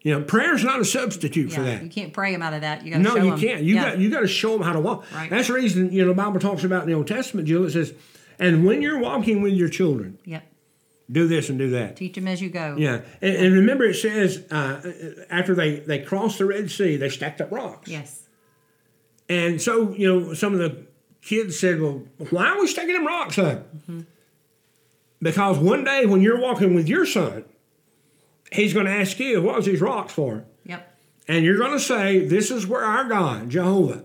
You 0.02 0.14
know, 0.18 0.24
prayer 0.24 0.54
is 0.54 0.62
not 0.64 0.80
a 0.80 0.84
substitute 0.84 1.52
for 1.52 1.62
that. 1.62 1.82
You 1.82 1.88
can't 1.90 2.12
pray 2.12 2.32
him 2.32 2.40
out 2.42 2.54
of 2.54 2.60
that. 2.60 2.84
You 2.84 2.92
got 2.92 2.98
to 2.98 3.02
No, 3.02 3.10
show 3.16 3.24
you 3.24 3.32
him. 3.32 3.40
can't. 3.40 3.62
You 3.62 3.74
yeah. 3.74 3.90
got 3.90 3.98
you 3.98 4.10
got 4.10 4.20
to 4.20 4.28
show 4.28 4.52
them 4.52 4.62
how 4.62 4.72
to 4.72 4.80
walk. 4.80 5.04
Right. 5.12 5.28
That's 5.28 5.48
the 5.48 5.54
reason 5.54 5.92
you 5.92 6.02
know 6.02 6.08
the 6.08 6.14
Bible 6.14 6.38
talks 6.40 6.62
about 6.64 6.82
in 6.84 6.88
the 6.88 6.94
Old 6.94 7.08
Testament, 7.08 7.48
Jill. 7.48 7.64
It 7.64 7.70
says, 7.72 7.92
"And 8.38 8.64
when 8.64 8.80
you're 8.80 9.00
walking 9.00 9.42
with 9.42 9.54
your 9.54 9.68
children, 9.68 10.18
Yep. 10.24 10.44
do 11.10 11.26
this 11.26 11.48
and 11.50 11.58
do 11.58 11.70
that." 11.70 11.96
Teach 11.96 12.14
them 12.14 12.28
as 12.28 12.40
you 12.40 12.48
go. 12.48 12.76
Yeah, 12.78 13.00
and, 13.20 13.34
and 13.36 13.54
remember 13.54 13.84
it 13.86 13.94
says 13.94 14.44
uh, 14.52 15.24
after 15.30 15.54
they 15.56 15.80
they 15.80 15.98
crossed 15.98 16.38
the 16.38 16.44
Red 16.46 16.70
Sea, 16.70 16.96
they 16.96 17.08
stacked 17.08 17.40
up 17.40 17.50
rocks. 17.50 17.90
Yes. 17.90 18.22
And 19.28 19.60
so 19.60 19.92
you 19.92 20.06
know 20.08 20.32
some 20.34 20.52
of 20.54 20.60
the 20.60 20.86
kids 21.28 21.58
said, 21.58 21.80
"Well, 21.80 22.02
why 22.30 22.48
are 22.48 22.60
we 22.60 22.66
stacking 22.66 22.94
them 22.94 23.06
rocks 23.06 23.38
up?" 23.38 23.74
Mm-hmm. 23.76 24.00
Because 25.20 25.58
one 25.58 25.84
day 25.84 26.06
when 26.06 26.20
you're 26.20 26.40
walking 26.40 26.74
with 26.74 26.88
your 26.88 27.04
son, 27.04 27.44
he's 28.52 28.72
going 28.74 28.86
to 28.86 28.92
ask 28.92 29.18
you, 29.18 29.42
"What 29.42 29.56
was 29.56 29.66
these 29.66 29.80
rocks 29.80 30.12
for?" 30.12 30.44
Yep. 30.64 30.94
And 31.28 31.44
you're 31.44 31.58
going 31.58 31.72
to 31.72 31.80
say, 31.80 32.24
This 32.24 32.50
is 32.50 32.66
where 32.66 32.82
our 32.82 33.04
God, 33.04 33.50
Jehovah, 33.50 34.04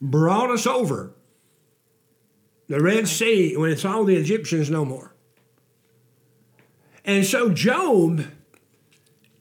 brought 0.00 0.50
us 0.50 0.66
over 0.66 1.12
the 2.68 2.80
Red 2.80 3.06
Sea, 3.06 3.56
when 3.56 3.70
it's 3.70 3.84
all 3.84 4.04
the 4.04 4.16
Egyptians 4.16 4.70
no 4.70 4.84
more. 4.84 5.14
And 7.04 7.24
so 7.24 7.50
Job, 7.50 8.26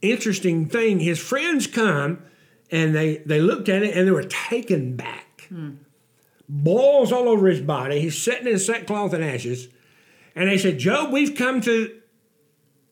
interesting 0.01 0.67
thing, 0.67 0.99
his 0.99 1.19
friends 1.19 1.67
come 1.67 2.23
and 2.71 2.95
they, 2.95 3.17
they 3.17 3.41
looked 3.41 3.67
at 3.69 3.83
it 3.83 3.95
and 3.95 4.07
they 4.07 4.11
were 4.11 4.23
taken 4.23 4.95
back. 4.95 5.45
Hmm. 5.49 5.71
Boils 6.49 7.11
all 7.11 7.27
over 7.27 7.47
his 7.47 7.61
body. 7.61 7.99
He's 7.99 8.21
sitting 8.21 8.47
in 8.47 8.57
sackcloth 8.59 9.13
and 9.13 9.23
ashes. 9.23 9.67
And 10.35 10.49
they 10.49 10.57
said, 10.57 10.77
Job, 10.77 11.11
we've 11.11 11.35
come 11.35 11.61
to 11.61 11.99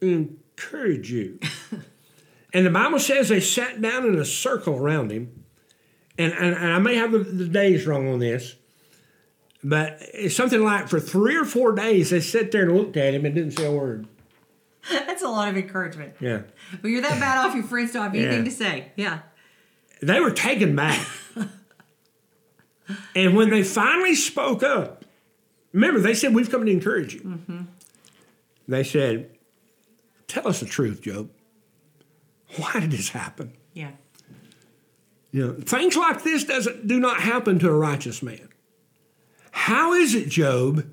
encourage 0.02 1.12
you. 1.12 1.40
and 2.54 2.66
the 2.66 2.70
Bible 2.72 3.00
says 3.00 3.30
they 3.30 3.40
sat 3.40 3.82
down 3.82 4.06
in 4.06 4.18
a 4.20 4.26
circle 4.26 4.76
around 4.76 5.12
him. 5.12 5.44
And, 6.18 6.34
and, 6.34 6.56
and 6.56 6.72
I 6.74 6.80
may 6.80 6.96
have 6.96 7.12
the, 7.12 7.20
the 7.20 7.46
days 7.48 7.86
wrong 7.86 8.08
on 8.12 8.20
this, 8.20 8.56
but 9.64 9.98
it's 10.14 10.36
something 10.36 10.64
like 10.64 10.88
for 10.88 11.00
three 11.00 11.36
or 11.36 11.44
four 11.44 11.74
days 11.74 12.10
they 12.12 12.22
sat 12.22 12.52
there 12.52 12.64
and 12.70 12.78
looked 12.78 12.96
at 12.96 13.14
him 13.14 13.26
and 13.26 13.36
didn't 13.36 13.52
say 13.52 13.66
a 13.66 13.72
word. 13.72 14.08
That's 14.90 15.24
a 15.24 15.28
lot 15.28 15.50
of 15.50 15.58
encouragement. 15.58 16.14
Yeah. 16.22 16.44
But 16.82 16.88
you're 16.90 17.02
that 17.02 17.20
bad 17.20 17.46
off, 17.46 17.54
your 17.54 17.64
friends 17.66 17.92
don't 17.92 18.04
have 18.04 18.16
anything 18.16 18.40
Yeah. 18.40 18.44
to 18.46 18.52
say. 18.52 18.92
Yeah. 18.96 19.20
They 20.02 20.20
were 20.22 20.32
taken 20.32 20.76
back. 20.76 21.06
and 23.16 23.36
when 23.36 23.50
they 23.50 23.64
finally 23.64 24.16
spoke 24.16 24.64
up, 24.64 25.06
remember, 25.74 26.00
they 26.00 26.14
said, 26.14 26.34
We've 26.34 26.50
come 26.50 26.66
to 26.66 26.72
encourage 26.72 27.14
you. 27.14 27.22
Mm-hmm. 27.22 27.62
They 28.68 28.84
said, 28.84 29.30
Tell 30.28 30.48
us 30.48 30.60
the 30.60 30.66
truth, 30.66 31.02
Job. 31.02 31.30
Why 32.58 32.80
did 32.80 32.92
this 32.92 33.10
happen? 33.10 33.54
Yeah. 33.74 33.92
You 35.32 35.48
know, 35.48 35.54
things 35.54 35.96
like 35.96 36.24
this 36.24 36.46
doesn't 36.46 36.88
do 36.88 37.00
not 37.00 37.20
happen 37.20 37.60
to 37.60 37.68
a 37.68 37.74
righteous 37.74 38.24
man. 38.24 38.50
How 39.52 39.94
is 39.94 40.16
it, 40.16 40.30
Job, 40.30 40.86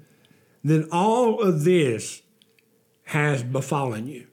that 0.65 0.89
all 0.91 1.41
of 1.41 1.65
this 1.65 2.23
has 3.05 3.43
befallen 3.43 4.09
you? 4.09 4.27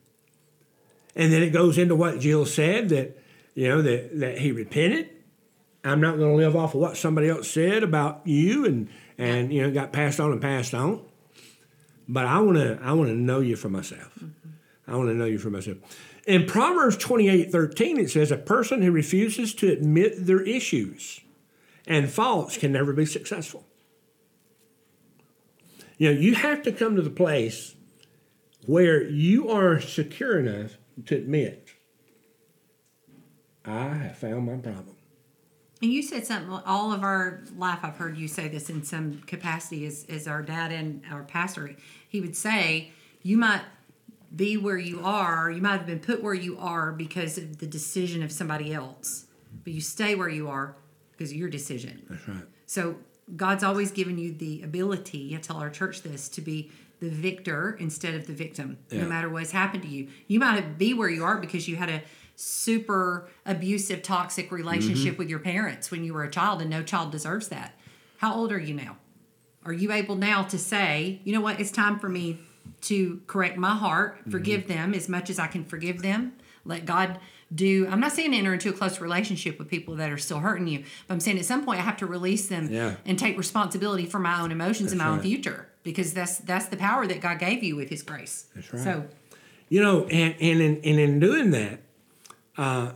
And 1.16 1.34
then 1.34 1.44
it 1.44 1.50
goes 1.50 1.78
into 1.78 1.96
what 1.96 2.20
Jill 2.20 2.46
said 2.46 2.89
that 2.89 3.20
you 3.54 3.68
know 3.68 3.82
that, 3.82 4.20
that 4.20 4.38
he 4.38 4.51
repented. 4.51 5.10
I'm 5.83 6.01
not 6.01 6.17
going 6.17 6.31
to 6.31 6.36
live 6.36 6.55
off 6.55 6.74
of 6.74 6.81
what 6.81 6.98
somebody 6.98 7.29
else 7.29 7.50
said 7.50 7.83
about 7.83 8.21
you 8.25 8.65
and 8.65 8.89
and 9.17 9.53
you 9.53 9.62
know 9.62 9.71
got 9.71 9.93
passed 9.93 10.19
on 10.19 10.31
and 10.31 10.41
passed 10.41 10.74
on. 10.74 11.01
But 12.07 12.25
I 12.25 12.39
want 12.39 12.57
to 12.57 12.79
I 12.81 12.93
want 12.93 13.09
to 13.09 13.15
know 13.15 13.39
you 13.39 13.55
for 13.55 13.69
myself. 13.69 14.24
I 14.88 14.95
want 14.95 15.09
to 15.09 15.15
know 15.15 15.25
you 15.25 15.38
for 15.38 15.50
myself. 15.50 15.77
In 16.25 16.45
Proverbs 16.45 16.98
28 16.98 17.51
13, 17.51 18.00
it 18.00 18.09
says, 18.09 18.31
A 18.31 18.38
person 18.38 18.81
who 18.81 18.91
refuses 18.91 19.53
to 19.55 19.71
admit 19.71 20.25
their 20.25 20.41
issues 20.41 21.21
and 21.88 22.09
faults 22.09 22.57
can 22.57 22.71
never 22.71 22.93
be 22.93 23.05
successful. 23.05 23.65
You 25.98 26.13
know, 26.13 26.19
you 26.19 26.36
have 26.36 26.62
to 26.63 26.71
come 26.71 26.95
to 26.95 27.01
the 27.01 27.09
place 27.09 27.75
where 28.65 29.03
you 29.03 29.50
are 29.50 29.79
secure 29.79 30.39
enough 30.39 30.77
to 31.07 31.15
admit, 31.15 31.69
I 33.65 33.89
have 33.89 34.17
found 34.17 34.45
my 34.45 34.57
problem. 34.57 34.95
And 35.81 35.91
you 35.93 36.01
said 36.03 36.25
something. 36.27 36.51
All 36.65 36.91
of 36.91 37.03
our 37.03 37.43
life, 37.57 37.79
I've 37.83 37.95
heard 37.95 38.17
you 38.17 38.27
say 38.27 38.50
this 38.50 38.69
in 38.69 38.83
some 38.83 39.19
capacity. 39.27 39.86
As 39.86 40.05
as 40.09 40.27
our 40.27 40.41
dad 40.41 40.71
and 40.71 41.03
our 41.09 41.24
pastor, 41.24 41.75
he 42.07 42.19
would 42.19 42.36
say, 42.36 42.91
"You 43.24 43.38
might 43.38 43.62
be 44.36 44.57
where 44.57 44.77
you 44.77 45.01
are. 45.03 45.50
You 45.50 45.62
might 45.62 45.77
have 45.77 45.86
been 45.86 46.00
put 46.00 46.21
where 46.21 46.33
you 46.33 46.57
are 46.57 46.91
because 46.91 47.38
of 47.38 47.59
the 47.59 47.67
decision 47.67 48.21
of 48.24 48.31
somebody 48.31 48.74
else, 48.74 49.25
but 49.63 49.74
you 49.74 49.81
stay 49.81 50.15
where 50.15 50.29
you 50.29 50.50
are 50.50 50.75
because 51.12 51.31
of 51.31 51.38
your 51.38 51.50
decision." 51.50 52.03
That's 52.09 52.27
right. 52.27 52.43
So 52.65 52.98
God's 53.36 53.63
always 53.63 53.91
given 53.91 54.17
you 54.17 54.33
the 54.33 54.62
ability, 54.63 55.36
I 55.36 55.39
tell 55.39 55.57
our 55.57 55.69
church 55.69 56.01
this, 56.01 56.27
to 56.29 56.41
be 56.41 56.71
the 57.00 57.10
victor 57.10 57.77
instead 57.79 58.13
of 58.15 58.27
the 58.27 58.34
victim, 58.34 58.77
Yeah. 58.91 59.01
no 59.03 59.08
matter 59.10 59.29
what's 59.29 59.51
happened 59.51 59.84
to 59.84 59.89
you. 59.89 60.08
You 60.27 60.39
might 60.39 60.77
be 60.77 60.94
where 60.94 61.10
you 61.10 61.24
are 61.24 61.38
because 61.39 61.68
you 61.68 61.75
had 61.77 61.89
a 61.89 62.01
super 62.36 63.29
abusive, 63.46 64.01
toxic 64.01 64.51
relationship 64.51 65.13
Mm-hmm. 65.13 65.18
with 65.20 65.29
your 65.29 65.39
parents 65.39 65.91
when 65.91 66.03
you 66.03 66.13
were 66.13 66.24
a 66.24 66.32
child, 66.32 66.62
and 66.62 66.70
no 66.70 66.84
child 66.84 67.12
deserves 67.12 67.50
that. 67.50 67.77
How 68.18 68.34
old 68.34 68.51
are 68.51 68.60
you 68.60 68.74
now? 68.74 68.98
Are 69.65 69.74
you 69.74 69.91
able 69.91 70.15
now 70.15 70.44
to 70.44 70.58
say, 70.58 71.20
you 71.24 71.34
know 71.34 71.41
what, 71.41 71.60
it's 71.60 71.72
time 71.72 72.00
for 72.00 72.10
me 72.10 72.39
to 72.82 73.22
correct 73.27 73.58
my 73.58 73.75
heart, 73.75 74.20
Mm-hmm. 74.22 74.32
forgive 74.32 74.68
them 74.68 74.94
as 74.94 75.08
much 75.10 75.29
as 75.29 75.39
I 75.39 75.48
can 75.48 75.63
forgive 75.65 76.01
them? 76.01 76.34
Let 76.65 76.86
God 76.86 77.20
do. 77.53 77.88
I'm 77.89 78.00
not 78.00 78.12
saying 78.12 78.34
enter 78.34 78.53
into 78.53 78.70
a 78.70 78.74
close 78.74 79.00
relationship 79.01 79.58
with 79.58 79.68
people 79.70 79.96
that 79.96 80.12
are 80.12 80.18
still 80.18 80.39
hurting 80.39 80.68
you, 80.68 80.79
but 81.08 81.13
I'm 81.15 81.20
saying 81.20 81.39
at 81.39 81.46
some 81.46 81.65
point 81.65 81.79
I 81.79 81.84
have 81.84 81.98
to 81.98 82.06
release 82.06 82.48
them 82.48 82.70
Yeah. 82.72 82.96
and 83.06 83.18
take 83.18 83.38
responsibility 83.38 84.06
for 84.06 84.20
my 84.20 84.39
own 84.41 84.51
emotions 84.51 84.91
and 84.91 85.00
my 85.00 85.08
own 85.08 85.22
future 85.22 85.68
because 85.83 86.13
that's 86.13 86.38
that's 86.39 86.65
the 86.67 86.77
power 86.77 87.07
that 87.07 87.21
God 87.21 87.39
gave 87.39 87.63
you 87.63 87.75
with 87.75 87.89
His 87.89 88.01
grace. 88.03 88.48
That's 88.55 88.74
right. 88.74 88.83
So 88.83 89.05
You 89.69 89.81
know, 89.81 90.05
and, 90.05 90.36
and, 90.39 90.62
in, 90.62 90.75
and 90.83 91.00
in 91.00 91.19
doing 91.19 91.51
that, 91.51 91.79
uh, 92.57 92.91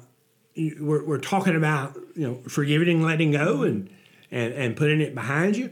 we're, 0.79 1.03
we're 1.03 1.19
talking 1.19 1.55
about, 1.55 1.95
you 2.15 2.27
know, 2.27 2.35
forgiving 2.47 2.89
and 2.89 3.03
letting 3.05 3.31
go 3.31 3.63
and, 3.63 3.89
and, 4.31 4.53
and 4.53 4.75
putting 4.75 4.99
it 5.01 5.13
behind 5.15 5.55
you. 5.57 5.71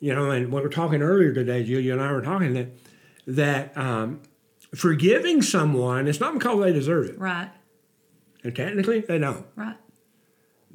You 0.00 0.14
know, 0.14 0.30
and 0.30 0.52
what 0.52 0.62
we 0.62 0.68
we're 0.68 0.72
talking 0.74 1.00
earlier 1.02 1.32
today, 1.32 1.64
Jill, 1.64 1.80
you 1.80 1.92
and 1.92 2.02
I 2.02 2.12
were 2.12 2.20
talking 2.20 2.52
that, 2.54 2.68
that 3.26 3.76
um, 3.78 4.20
forgiving 4.74 5.40
someone, 5.40 6.06
it's 6.08 6.20
not 6.20 6.34
because 6.34 6.60
they 6.60 6.72
deserve 6.72 7.06
it. 7.08 7.18
right, 7.18 7.48
And 8.42 8.54
technically, 8.54 9.00
they 9.00 9.18
don't. 9.18 9.46
right. 9.56 9.76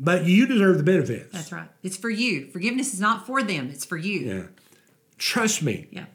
But 0.01 0.25
you 0.25 0.47
deserve 0.47 0.77
the 0.77 0.83
benefits. 0.83 1.33
That's 1.33 1.51
right. 1.51 1.67
It's 1.83 1.97
for 1.97 2.09
you. 2.09 2.47
Forgiveness 2.51 2.93
is 2.93 3.01
not 3.01 3.27
for 3.27 3.43
them. 3.43 3.69
It's 3.69 3.83
for 3.85 3.97
you. 3.97 4.19
Yeah. 4.21 4.43
Trust 5.19 5.61
me, 5.61 5.87
Yeah. 5.91 6.05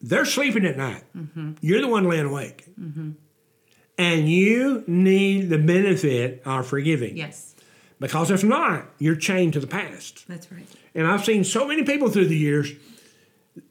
they're 0.00 0.24
sleeping 0.24 0.64
at 0.64 0.76
night. 0.78 1.04
Mm-hmm. 1.16 1.52
You're 1.60 1.80
the 1.82 1.88
one 1.88 2.04
laying 2.08 2.26
awake. 2.26 2.64
Mm-hmm. 2.80 3.10
And 3.98 4.28
you 4.28 4.84
need 4.86 5.50
the 5.50 5.58
benefit 5.58 6.42
of 6.46 6.66
forgiving. 6.66 7.16
Yes. 7.16 7.54
Because 8.00 8.30
if 8.30 8.42
not, 8.42 8.86
you're 8.98 9.14
chained 9.16 9.52
to 9.52 9.60
the 9.60 9.66
past. 9.66 10.26
That's 10.26 10.50
right. 10.50 10.66
And 10.94 11.06
I've 11.06 11.24
seen 11.24 11.44
so 11.44 11.66
many 11.66 11.84
people 11.84 12.08
through 12.08 12.26
the 12.26 12.36
years, 12.36 12.72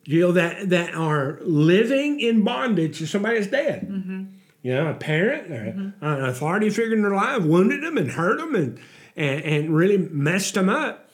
Jill, 0.05 0.34
that, 0.34 0.70
that 0.70 0.93
are 0.96 1.39
living 1.41 2.20
in 2.20 2.43
bondage 2.43 3.00
to 3.00 3.08
somebody 3.08 3.39
that's 3.39 3.51
dead. 3.51 3.89
Mm-hmm. 3.89 4.24
You 4.62 4.74
know, 4.75 4.88
a 4.89 4.93
parent 4.93 5.51
or 5.51 5.74
mm-hmm. 5.74 6.05
an 6.05 6.25
authority 6.25 6.70
figure 6.70 6.96
in 6.96 7.01
their 7.01 7.12
life 7.15 7.41
wounded 7.43 7.84
them 7.84 7.98
and 7.98 8.12
hurt 8.12 8.38
them 8.38 8.55
and, 8.55 8.79
and, 9.15 9.41
and 9.43 9.75
really 9.75 9.98
messed 9.98 10.53
them 10.53 10.70
up. 10.70 11.10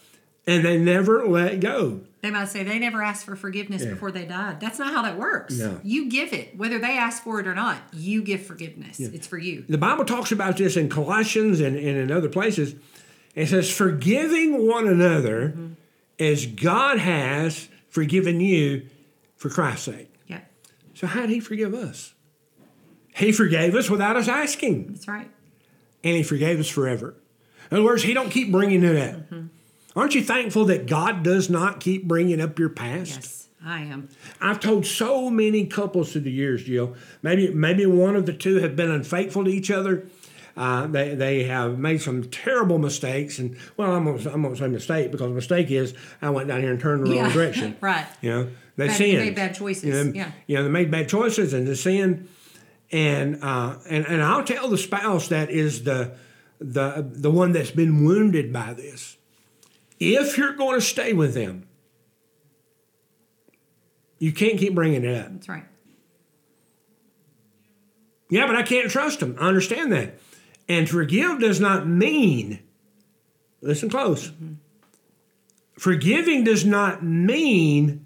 And 0.45 0.63
they 0.63 0.77
never 0.77 1.27
let 1.27 1.59
go. 1.59 2.01
They 2.21 2.31
might 2.31 2.45
say 2.45 2.63
they 2.63 2.79
never 2.79 3.03
asked 3.03 3.25
for 3.25 3.35
forgiveness 3.35 3.85
before 3.85 4.11
they 4.11 4.25
died. 4.25 4.59
That's 4.59 4.79
not 4.79 4.91
how 4.91 5.03
that 5.03 5.17
works. 5.17 5.57
No. 5.57 5.79
You 5.83 6.09
give 6.09 6.33
it, 6.33 6.57
whether 6.57 6.79
they 6.79 6.97
ask 6.97 7.23
for 7.23 7.39
it 7.39 7.47
or 7.47 7.53
not. 7.53 7.77
You 7.93 8.23
give 8.23 8.43
forgiveness. 8.45 8.99
It's 8.99 9.27
for 9.27 9.37
you. 9.37 9.65
The 9.69 9.77
Bible 9.77 10.03
talks 10.03 10.31
about 10.31 10.57
this 10.57 10.75
in 10.77 10.89
Colossians 10.89 11.59
and, 11.59 11.75
and 11.75 11.97
in 11.97 12.11
other 12.11 12.29
places. 12.29 12.75
It 13.35 13.47
says, 13.47 13.69
forgiving 13.71 14.67
one 14.67 14.87
another 14.87 15.49
mm-hmm. 15.49 15.73
as 16.19 16.47
God 16.47 16.97
has 16.97 17.69
forgiven 17.87 18.39
you 18.39 18.87
for 19.35 19.49
Christ's 19.49 19.85
sake. 19.85 20.11
Yeah. 20.25 20.39
So, 20.95 21.05
how 21.05 21.21
did 21.21 21.29
He 21.29 21.39
forgive 21.39 21.75
us? 21.75 22.15
He 23.15 23.31
forgave 23.31 23.75
us 23.75 23.91
without 23.91 24.15
us 24.15 24.27
asking, 24.27 24.87
That's 24.87 25.07
right. 25.07 25.29
and 26.03 26.15
He 26.15 26.23
forgave 26.23 26.59
us 26.59 26.67
forever. 26.67 27.13
In 27.69 27.77
other 27.77 27.85
words, 27.85 28.01
He 28.01 28.15
don't 28.15 28.31
keep 28.31 28.51
bringing 28.51 28.83
it 28.83 28.95
up. 28.95 29.15
Mm-hmm. 29.15 29.47
Aren't 29.97 30.13
you 30.13 30.21
thankful 30.23 30.65
that 30.65 30.85
God 30.85 31.23
does 31.23 31.49
not 31.49 31.79
keep 31.79 32.07
bringing 32.07 32.39
up 32.39 32.59
your 32.59 32.69
past? 32.69 33.15
Yes, 33.15 33.47
I 33.65 33.81
am. 33.81 34.09
I've 34.39 34.59
told 34.59 34.85
so 34.85 35.31
many 35.31 35.65
couples 35.65 36.11
through 36.11 36.21
the 36.21 36.31
years, 36.31 36.63
Jill. 36.63 36.95
Maybe 37.23 37.51
maybe 37.51 37.85
one 37.87 38.15
of 38.15 38.27
the 38.27 38.33
two 38.33 38.57
have 38.57 38.75
been 38.75 38.91
unfaithful 38.91 39.43
to 39.45 39.49
each 39.49 39.71
other. 39.71 40.05
Uh, 40.55 40.85
they 40.85 41.15
they 41.15 41.43
have 41.45 41.79
made 41.79 41.99
some 42.01 42.23
terrible 42.25 42.77
mistakes, 42.77 43.39
and 43.39 43.57
well, 43.75 43.91
I'm 43.95 44.05
gonna, 44.05 44.31
I'm 44.31 44.43
gonna 44.43 44.55
say 44.55 44.67
mistake 44.67 45.11
because 45.11 45.31
mistake 45.31 45.71
is 45.71 45.95
I 46.21 46.29
went 46.29 46.47
down 46.47 46.61
here 46.61 46.71
and 46.71 46.79
turned 46.79 47.05
the 47.05 47.15
wrong 47.19 47.31
direction. 47.33 47.75
Right. 47.81 48.05
You 48.21 48.29
know, 48.29 48.47
they 48.75 48.87
Bad- 48.87 48.99
they 48.99 49.17
made 49.17 49.35
bad 49.35 49.55
choices, 49.55 49.83
You 49.83 49.91
know, 49.93 50.11
yeah. 50.13 50.31
you 50.45 50.57
know, 50.57 50.63
they 50.63 50.69
made 50.69 50.91
bad 50.91 51.09
choices 51.09 51.53
and 51.53 51.67
they 51.67 51.73
sinned. 51.75 52.29
And 52.91 53.43
uh, 53.43 53.77
and 53.89 54.05
and 54.05 54.21
I'll 54.21 54.43
tell 54.43 54.69
the 54.69 54.77
spouse 54.77 55.27
that 55.29 55.49
is 55.49 55.83
the 55.83 56.15
the 56.59 57.03
the 57.07 57.31
one 57.31 57.51
that's 57.51 57.71
been 57.71 58.05
wounded 58.05 58.53
by 58.53 58.73
this. 58.73 59.16
If 59.99 60.37
you're 60.37 60.53
going 60.53 60.79
to 60.79 60.85
stay 60.85 61.13
with 61.13 61.33
them, 61.33 61.67
you 64.19 64.31
can't 64.31 64.57
keep 64.57 64.75
bringing 64.75 65.03
it 65.03 65.15
up. 65.15 65.31
That's 65.31 65.49
right. 65.49 65.65
Yeah, 68.29 68.45
but 68.45 68.55
I 68.55 68.63
can't 68.63 68.89
trust 68.91 69.19
them. 69.19 69.37
I 69.39 69.47
understand 69.47 69.91
that. 69.93 70.19
And 70.67 70.89
forgive 70.89 71.39
does 71.39 71.59
not 71.59 71.87
mean, 71.87 72.59
listen 73.61 73.89
close. 73.89 74.29
Mm-hmm. 74.29 74.53
Forgiving 75.79 76.43
does 76.43 76.65
not 76.65 77.03
mean 77.03 78.05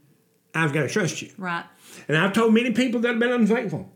I've 0.53 0.73
got 0.73 0.81
to 0.81 0.89
trust 0.89 1.21
you. 1.21 1.31
Right. 1.37 1.65
And 2.07 2.17
I've 2.17 2.33
told 2.33 2.53
many 2.53 2.71
people 2.71 2.99
that 3.01 3.07
have 3.07 3.19
been 3.19 3.31
unfaithful. 3.31 3.91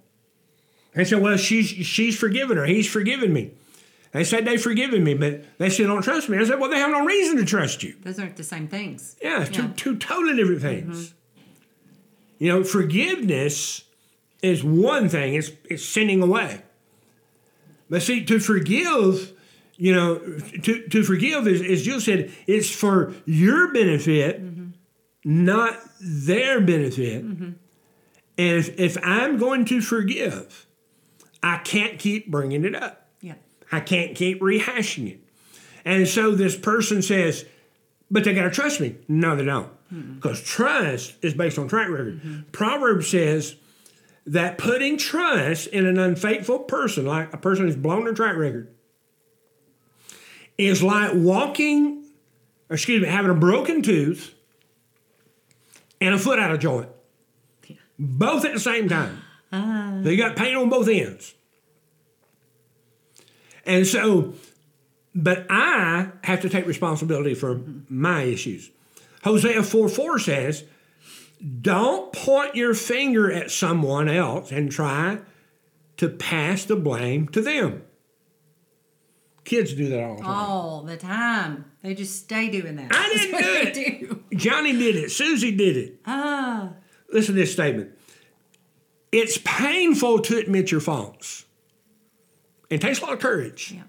They 0.93 1.03
said, 1.03 1.21
well, 1.21 1.37
she's, 1.37 1.67
she's 1.67 2.17
forgiven 2.17 2.57
her. 2.57 2.65
He's 2.65 2.89
forgiven 2.89 3.33
me. 3.33 3.51
They 4.15 4.23
said 4.23 4.45
they've 4.45 4.61
forgiven 4.61 5.03
me, 5.03 5.13
but 5.13 5.43
they 5.57 5.69
still 5.69 5.87
don't 5.87 6.01
trust 6.01 6.29
me. 6.29 6.37
I 6.37 6.45
said, 6.45 6.57
well, 6.57 6.69
they 6.69 6.77
have 6.77 6.89
no 6.89 7.03
reason 7.03 7.35
to 7.35 7.43
trust 7.43 7.83
you. 7.83 7.95
Those 8.01 8.17
aren't 8.17 8.37
the 8.37 8.45
same 8.45 8.69
things. 8.69 9.17
Yeah, 9.21 9.41
it's 9.41 9.49
Two, 9.49 9.67
two 9.73 9.97
totally 9.97 10.37
different 10.37 10.61
mm-hmm. 10.61 10.91
things. 10.93 11.13
You 12.37 12.47
know, 12.47 12.63
forgiveness 12.63 13.83
is 14.41 14.63
one 14.63 15.09
thing, 15.09 15.33
it's, 15.33 15.51
it's 15.69 15.83
sending 15.83 16.23
away. 16.23 16.61
But 17.89 18.03
see, 18.03 18.23
to 18.23 18.39
forgive, 18.39 19.33
you 19.75 19.93
know, 19.93 20.19
to, 20.63 20.87
to 20.87 21.03
forgive, 21.03 21.45
is, 21.45 21.61
as 21.61 21.83
Jill 21.83 21.99
said, 21.99 22.31
it's 22.47 22.73
for 22.73 23.13
your 23.25 23.73
benefit, 23.73 24.41
mm-hmm. 24.41 24.69
not 25.25 25.77
their 25.99 26.61
benefit. 26.61 27.25
Mm-hmm. 27.25 27.49
And 28.37 28.57
if, 28.57 28.79
if 28.79 28.97
I'm 29.03 29.37
going 29.37 29.65
to 29.65 29.81
forgive, 29.81 30.67
I 31.43 31.57
can't 31.57 31.99
keep 31.99 32.31
bringing 32.31 32.63
it 32.63 32.75
up. 32.75 33.04
I 33.75 33.79
can't 33.81 34.15
keep 34.15 34.41
rehashing 34.41 35.11
it. 35.11 35.19
And 35.83 36.07
so 36.07 36.31
this 36.31 36.57
person 36.57 37.01
says, 37.01 37.45
but 38.09 38.23
they 38.23 38.33
got 38.33 38.43
to 38.43 38.51
trust 38.51 38.79
me. 38.79 38.95
No, 39.07 39.35
they 39.35 39.45
don't. 39.45 39.69
Mm-hmm. 39.93 40.15
Because 40.15 40.41
trust 40.41 41.15
is 41.21 41.33
based 41.33 41.59
on 41.59 41.67
track 41.67 41.89
record. 41.89 42.19
Mm-hmm. 42.19 42.49
Proverbs 42.51 43.07
says 43.07 43.55
that 44.25 44.57
putting 44.57 44.97
trust 44.97 45.67
in 45.67 45.85
an 45.85 45.99
unfaithful 45.99 46.59
person, 46.59 47.05
like 47.05 47.33
a 47.33 47.37
person 47.37 47.65
who's 47.65 47.75
blown 47.75 48.05
their 48.05 48.13
track 48.13 48.35
record, 48.35 48.73
is 50.57 50.81
like 50.81 51.11
walking, 51.13 52.05
excuse 52.69 53.01
me, 53.01 53.07
having 53.07 53.31
a 53.31 53.35
broken 53.35 53.81
tooth 53.81 54.33
and 56.01 56.15
a 56.15 56.17
foot 56.17 56.39
out 56.39 56.51
of 56.51 56.59
joint. 56.59 56.89
Yeah. 57.67 57.75
Both 57.99 58.45
at 58.45 58.53
the 58.53 58.59
same 58.59 58.89
time. 58.89 59.21
Ah. 59.51 60.01
So 60.03 60.09
you 60.09 60.17
got 60.17 60.35
pain 60.35 60.55
on 60.55 60.69
both 60.69 60.89
ends. 60.89 61.33
And 63.65 63.87
so, 63.87 64.33
but 65.13 65.45
I 65.49 66.09
have 66.23 66.41
to 66.41 66.49
take 66.49 66.67
responsibility 66.67 67.33
for 67.33 67.61
my 67.89 68.23
issues. 68.23 68.69
Hosea 69.23 69.63
4 69.63 69.89
4 69.89 70.19
says, 70.19 70.63
Don't 71.61 72.13
point 72.13 72.55
your 72.55 72.73
finger 72.73 73.31
at 73.31 73.49
someone 73.51 74.07
else 74.07 74.51
and 74.51 74.71
try 74.71 75.19
to 75.97 76.09
pass 76.09 76.65
the 76.65 76.75
blame 76.75 77.27
to 77.29 77.41
them. 77.41 77.83
Kids 79.45 79.73
do 79.73 79.89
that 79.89 80.03
all 80.03 80.15
the 80.17 80.21
time. 80.21 80.29
All 80.31 80.81
the 80.83 80.97
time. 80.97 81.65
They 81.83 81.93
just 81.93 82.17
stay 82.23 82.49
doing 82.49 82.75
that. 82.77 82.91
I 82.91 83.09
didn't 83.13 83.31
That's 83.31 83.77
do 83.77 83.83
it. 83.83 84.09
do. 84.31 84.37
Johnny 84.37 84.73
did 84.73 84.95
it. 84.95 85.11
Susie 85.11 85.55
did 85.55 85.77
it. 85.77 85.99
Ah. 86.05 86.71
Listen 87.11 87.35
to 87.35 87.41
this 87.41 87.53
statement. 87.53 87.91
It's 89.11 89.37
painful 89.45 90.19
to 90.23 90.37
admit 90.37 90.71
your 90.71 90.81
faults. 90.81 91.44
It 92.69 92.81
takes 92.81 92.99
a 92.99 93.05
lot 93.05 93.13
of 93.13 93.19
courage. 93.19 93.73
Yeah. 93.75 93.83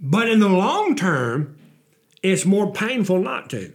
But 0.00 0.28
in 0.28 0.40
the 0.40 0.48
long 0.48 0.94
term, 0.94 1.56
it's 2.22 2.44
more 2.44 2.72
painful 2.72 3.20
not 3.20 3.50
to. 3.50 3.72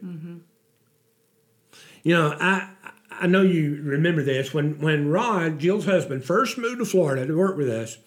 You 2.04 2.16
know, 2.16 2.36
I 2.40 2.70
I 3.12 3.28
know 3.28 3.42
you 3.42 3.82
remember 3.84 4.24
this 4.24 4.54
when 4.54 4.80
when 4.80 5.10
Rod, 5.10 5.60
Jill's 5.60 5.86
husband, 5.86 6.26
first 6.26 6.58
moved 6.58 6.80
to 6.80 6.86
Florida 6.86 7.26
to 7.26 7.38
work 7.38 7.58
with 7.58 7.70
us. 7.70 7.98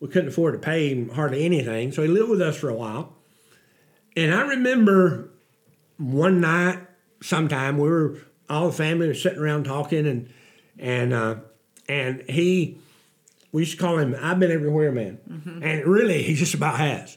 We 0.00 0.08
couldn't 0.08 0.28
afford 0.28 0.54
to 0.54 0.58
pay 0.58 0.88
him 0.88 1.10
hardly 1.10 1.44
anything, 1.44 1.92
so 1.92 2.02
he 2.02 2.08
lived 2.08 2.30
with 2.30 2.40
us 2.40 2.56
for 2.56 2.68
a 2.68 2.74
while. 2.74 3.14
And 4.16 4.34
I 4.34 4.40
remember 4.42 5.30
one 5.98 6.40
night, 6.40 6.78
sometime 7.22 7.76
we 7.78 7.88
were 7.88 8.18
all 8.48 8.68
the 8.68 8.72
family 8.72 9.08
was 9.08 9.22
sitting 9.22 9.38
around 9.38 9.64
talking, 9.64 10.06
and 10.06 10.32
and 10.78 11.12
uh, 11.12 11.36
and 11.88 12.22
he, 12.28 12.78
we 13.52 13.62
used 13.62 13.72
to 13.72 13.78
call 13.78 13.98
him 13.98 14.16
"I've 14.20 14.38
been 14.38 14.50
everywhere 14.50 14.92
man," 14.92 15.18
mm-hmm. 15.28 15.62
and 15.62 15.86
really 15.86 16.22
he 16.22 16.34
just 16.34 16.54
about 16.54 16.78
has. 16.78 17.16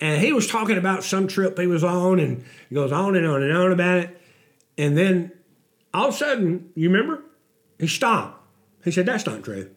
And 0.00 0.22
he 0.22 0.32
was 0.32 0.46
talking 0.46 0.78
about 0.78 1.04
some 1.04 1.28
trip 1.28 1.58
he 1.58 1.66
was 1.66 1.84
on, 1.84 2.20
and 2.20 2.44
he 2.68 2.74
goes 2.74 2.92
on 2.92 3.16
and 3.16 3.26
on 3.26 3.42
and 3.42 3.56
on 3.56 3.72
about 3.72 3.98
it. 3.98 4.20
And 4.78 4.96
then 4.96 5.32
all 5.92 6.08
of 6.08 6.14
a 6.14 6.16
sudden, 6.16 6.70
you 6.74 6.90
remember, 6.90 7.22
he 7.78 7.86
stopped. 7.86 8.42
He 8.84 8.90
said, 8.90 9.06
"That's 9.06 9.26
not 9.26 9.42
true. 9.42 9.70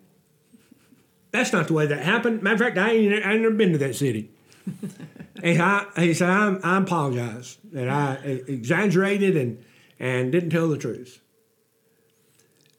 That's 1.31 1.51
not 1.51 1.67
the 1.67 1.73
way 1.73 1.87
that 1.87 2.03
happened. 2.03 2.43
Matter 2.43 2.53
of 2.53 2.59
fact, 2.59 2.77
I 2.77 2.91
ain't, 2.91 3.25
I 3.25 3.33
ain't 3.33 3.41
never 3.41 3.55
been 3.55 3.71
to 3.73 3.77
that 3.79 3.95
city." 3.95 4.31
and 5.43 5.61
I, 5.61 5.85
he 5.97 6.13
said, 6.13 6.29
I, 6.29 6.55
"I 6.63 6.77
apologize 6.77 7.57
that 7.71 7.89
I 7.89 8.13
exaggerated 8.23 9.35
and 9.35 9.63
and 9.99 10.31
didn't 10.31 10.51
tell 10.51 10.69
the 10.69 10.77
truth." 10.77 11.21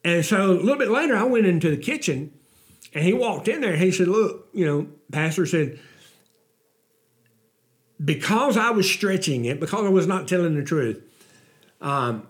And 0.05 0.23
so 0.23 0.51
a 0.51 0.53
little 0.53 0.77
bit 0.77 0.89
later, 0.89 1.17
I 1.17 1.23
went 1.23 1.47
into 1.47 1.69
the 1.69 1.77
kitchen, 1.77 2.31
and 2.95 3.03
he 3.03 3.13
walked 3.13 3.47
in 3.47 3.61
there. 3.61 3.73
and 3.73 3.81
He 3.81 3.91
said, 3.91 4.07
"Look, 4.07 4.47
you 4.53 4.65
know, 4.65 4.87
Pastor 5.11 5.45
said." 5.45 5.79
because 8.03 8.57
I 8.57 8.71
was 8.71 8.89
stretching 8.89 9.45
it, 9.45 9.59
because 9.59 9.85
I 9.85 9.89
was 9.89 10.07
not 10.07 10.27
telling 10.27 10.55
the 10.55 10.63
truth, 10.63 11.01
um, 11.81 12.27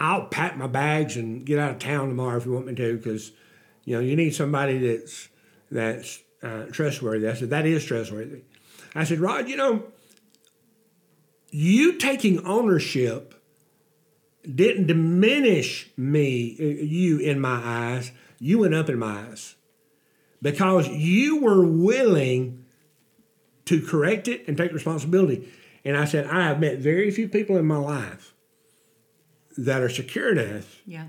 I'll 0.00 0.26
pack 0.26 0.56
my 0.56 0.66
bags 0.66 1.16
and 1.16 1.44
get 1.44 1.58
out 1.58 1.70
of 1.70 1.78
town 1.78 2.08
tomorrow 2.08 2.36
if 2.36 2.44
you 2.44 2.52
want 2.52 2.66
me 2.66 2.74
to, 2.74 2.96
because 2.96 3.32
you 3.84 3.94
know 3.94 4.00
you 4.00 4.16
need 4.16 4.34
somebody 4.34 4.78
that's 4.78 5.28
that's 5.70 6.22
uh, 6.42 6.64
trustworthy. 6.70 7.28
I 7.28 7.34
said 7.34 7.50
that 7.50 7.66
is 7.66 7.84
trustworthy. 7.84 8.42
I 8.94 9.04
said, 9.04 9.20
Rod, 9.20 9.48
you 9.48 9.56
know, 9.56 9.84
you 11.50 11.94
taking 11.94 12.44
ownership 12.46 13.34
didn't 14.42 14.86
diminish 14.86 15.90
me, 15.96 16.56
uh, 16.60 16.84
you 16.84 17.18
in 17.18 17.40
my 17.40 17.60
eyes. 17.62 18.12
You 18.38 18.58
went 18.58 18.74
up 18.74 18.88
in 18.88 18.98
my 18.98 19.20
eyes 19.28 19.54
because 20.42 20.88
you 20.88 21.40
were 21.40 21.64
willing 21.66 22.64
to 23.66 23.80
correct 23.80 24.28
it 24.28 24.46
and 24.46 24.56
take 24.56 24.72
responsibility. 24.72 25.48
And 25.84 25.96
I 25.96 26.04
said, 26.04 26.26
I 26.26 26.42
have 26.42 26.60
met 26.60 26.78
very 26.78 27.10
few 27.10 27.28
people 27.28 27.56
in 27.56 27.66
my 27.66 27.78
life 27.78 28.34
that 29.56 29.80
are 29.82 29.88
secure 29.88 30.32
enough, 30.36 30.82
Yeah. 30.86 31.06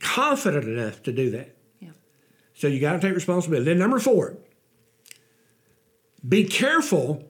confident 0.00 0.64
enough 0.64 1.02
to 1.04 1.12
do 1.12 1.30
that. 1.30 1.56
Yeah. 1.80 1.90
So 2.54 2.66
you 2.66 2.80
got 2.80 2.92
to 2.92 3.00
take 3.00 3.14
responsibility. 3.14 3.64
Then, 3.64 3.78
number 3.78 3.98
four, 3.98 4.36
be 6.28 6.44
careful 6.44 7.24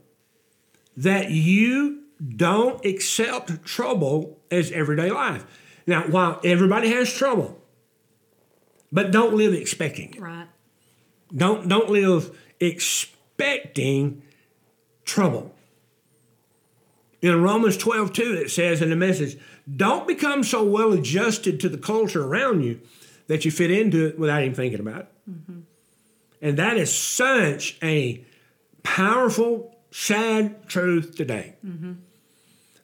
that 0.96 1.31
you 1.31 2.03
don't 2.37 2.85
accept 2.85 3.64
trouble 3.64 4.40
as 4.51 4.72
everyday 4.72 5.11
life. 5.11 5.44
Now, 5.87 6.03
while 6.09 6.40
everybody 6.42 6.90
has 6.90 7.12
trouble, 7.12 7.62
but 8.92 9.11
don't 9.11 9.35
live 9.35 9.55
expecting 9.55 10.14
it. 10.14 10.20
Right. 10.20 10.46
Don't 11.35 11.68
don't 11.68 11.90
live 11.90 12.37
expecting 12.61 14.22
trouble. 15.05 15.55
In 17.20 17.42
Romans 17.42 17.77
12, 17.77 18.12
2, 18.12 18.22
it 18.44 18.51
says 18.51 18.81
in 18.81 18.90
the 18.90 18.96
message, 18.96 19.37
don't 19.77 20.07
become 20.07 20.44
so 20.44 20.62
well 20.62 20.92
adjusted 20.92 21.59
to 21.61 21.68
the 21.68 21.77
culture 21.77 22.24
around 22.24 22.62
you 22.62 22.81
that 23.27 23.44
you 23.44 23.51
fit 23.51 23.72
into 23.72 24.07
it 24.07 24.18
without 24.18 24.42
even 24.42 24.55
thinking 24.55 24.79
about 24.79 25.01
it. 25.01 25.09
Mm-hmm. 25.29 25.61
And 26.40 26.57
that 26.59 26.77
is 26.77 26.96
such 26.96 27.77
a 27.83 28.24
powerful, 28.85 29.77
sad 29.90 30.68
truth 30.68 31.16
today. 31.16 31.57
Mm-hmm. 31.66 31.92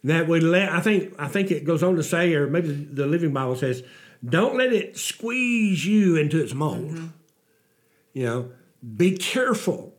That 0.04 0.28
we 0.28 0.40
let 0.40 0.68
I 0.68 0.80
think 0.80 1.14
I 1.18 1.28
think 1.28 1.50
it 1.50 1.64
goes 1.64 1.82
on 1.82 1.96
to 1.96 2.02
say, 2.02 2.34
or 2.34 2.46
maybe 2.46 2.68
the 2.68 3.06
Living 3.06 3.32
Bible 3.32 3.56
says, 3.56 3.82
don't 4.24 4.56
let 4.56 4.72
it 4.72 4.96
squeeze 4.96 5.84
you 5.84 6.16
into 6.16 6.42
its 6.42 6.54
mold. 6.54 6.90
Mm-hmm. 6.90 7.06
You 8.12 8.24
know, 8.24 8.50
be 8.96 9.16
careful 9.16 9.94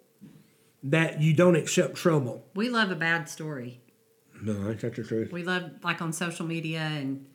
that 0.84 1.22
you 1.22 1.34
don't 1.34 1.56
accept 1.56 1.96
trouble. 1.96 2.46
We 2.56 2.70
love 2.70 2.92
a 2.92 2.96
bad 2.96 3.28
story. 3.30 3.82
No, 4.42 4.54
that's 4.66 4.84
not 4.84 4.96
the 4.96 5.04
truth. 5.04 5.32
We 5.32 5.44
love 5.44 5.72
like 5.84 6.02
on 6.02 6.14
social 6.14 6.46
media 6.46 6.80
and 6.80 7.26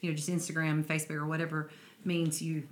you 0.00 0.10
know 0.10 0.16
just 0.16 0.28
Instagram, 0.28 0.84
Facebook, 0.84 1.16
or 1.16 1.26
whatever 1.26 1.70
means 2.04 2.40
you 2.42 2.64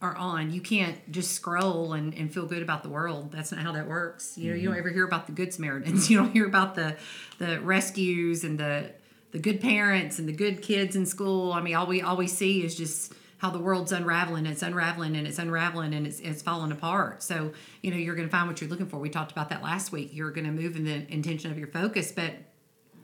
are 0.00 0.16
on. 0.16 0.52
You 0.52 0.60
can't 0.60 1.10
just 1.10 1.32
scroll 1.32 1.92
and, 1.92 2.14
and 2.14 2.32
feel 2.32 2.46
good 2.46 2.62
about 2.62 2.82
the 2.82 2.88
world. 2.88 3.32
That's 3.32 3.52
not 3.52 3.60
how 3.60 3.72
that 3.72 3.86
works. 3.86 4.36
You 4.36 4.50
know, 4.50 4.56
you 4.56 4.62
don't 4.64 4.72
mm-hmm. 4.72 4.80
ever 4.80 4.88
hear 4.90 5.04
about 5.04 5.26
the 5.26 5.32
good 5.32 5.52
Samaritans. 5.52 6.10
You 6.14 6.18
don't 6.18 6.32
hear 6.32 6.46
about 6.46 6.74
the 6.74 6.96
the 7.38 7.60
rescues 7.60 8.44
and 8.44 8.58
the 8.58 8.92
the 9.34 9.40
good 9.40 9.60
parents 9.60 10.20
and 10.20 10.28
the 10.28 10.32
good 10.32 10.62
kids 10.62 10.94
in 10.94 11.04
school. 11.04 11.52
I 11.52 11.60
mean, 11.60 11.74
all 11.74 11.88
we 11.88 12.00
all 12.00 12.16
we 12.16 12.28
see 12.28 12.64
is 12.64 12.76
just 12.76 13.12
how 13.38 13.50
the 13.50 13.58
world's 13.58 13.90
unraveling. 13.90 14.46
It's 14.46 14.62
unraveling 14.62 15.16
and 15.16 15.26
it's 15.26 15.40
unraveling 15.40 15.92
and 15.92 16.06
it's 16.06 16.20
it's 16.20 16.40
falling 16.40 16.70
apart. 16.70 17.20
So 17.20 17.52
you 17.82 17.90
know 17.90 17.96
you're 17.96 18.14
going 18.14 18.28
to 18.28 18.32
find 18.32 18.46
what 18.46 18.60
you're 18.60 18.70
looking 18.70 18.86
for. 18.86 18.98
We 18.98 19.10
talked 19.10 19.32
about 19.32 19.48
that 19.48 19.60
last 19.60 19.90
week. 19.90 20.10
You're 20.12 20.30
going 20.30 20.46
to 20.46 20.52
move 20.52 20.76
in 20.76 20.84
the 20.84 21.12
intention 21.12 21.50
of 21.50 21.58
your 21.58 21.66
focus, 21.66 22.12
but 22.12 22.32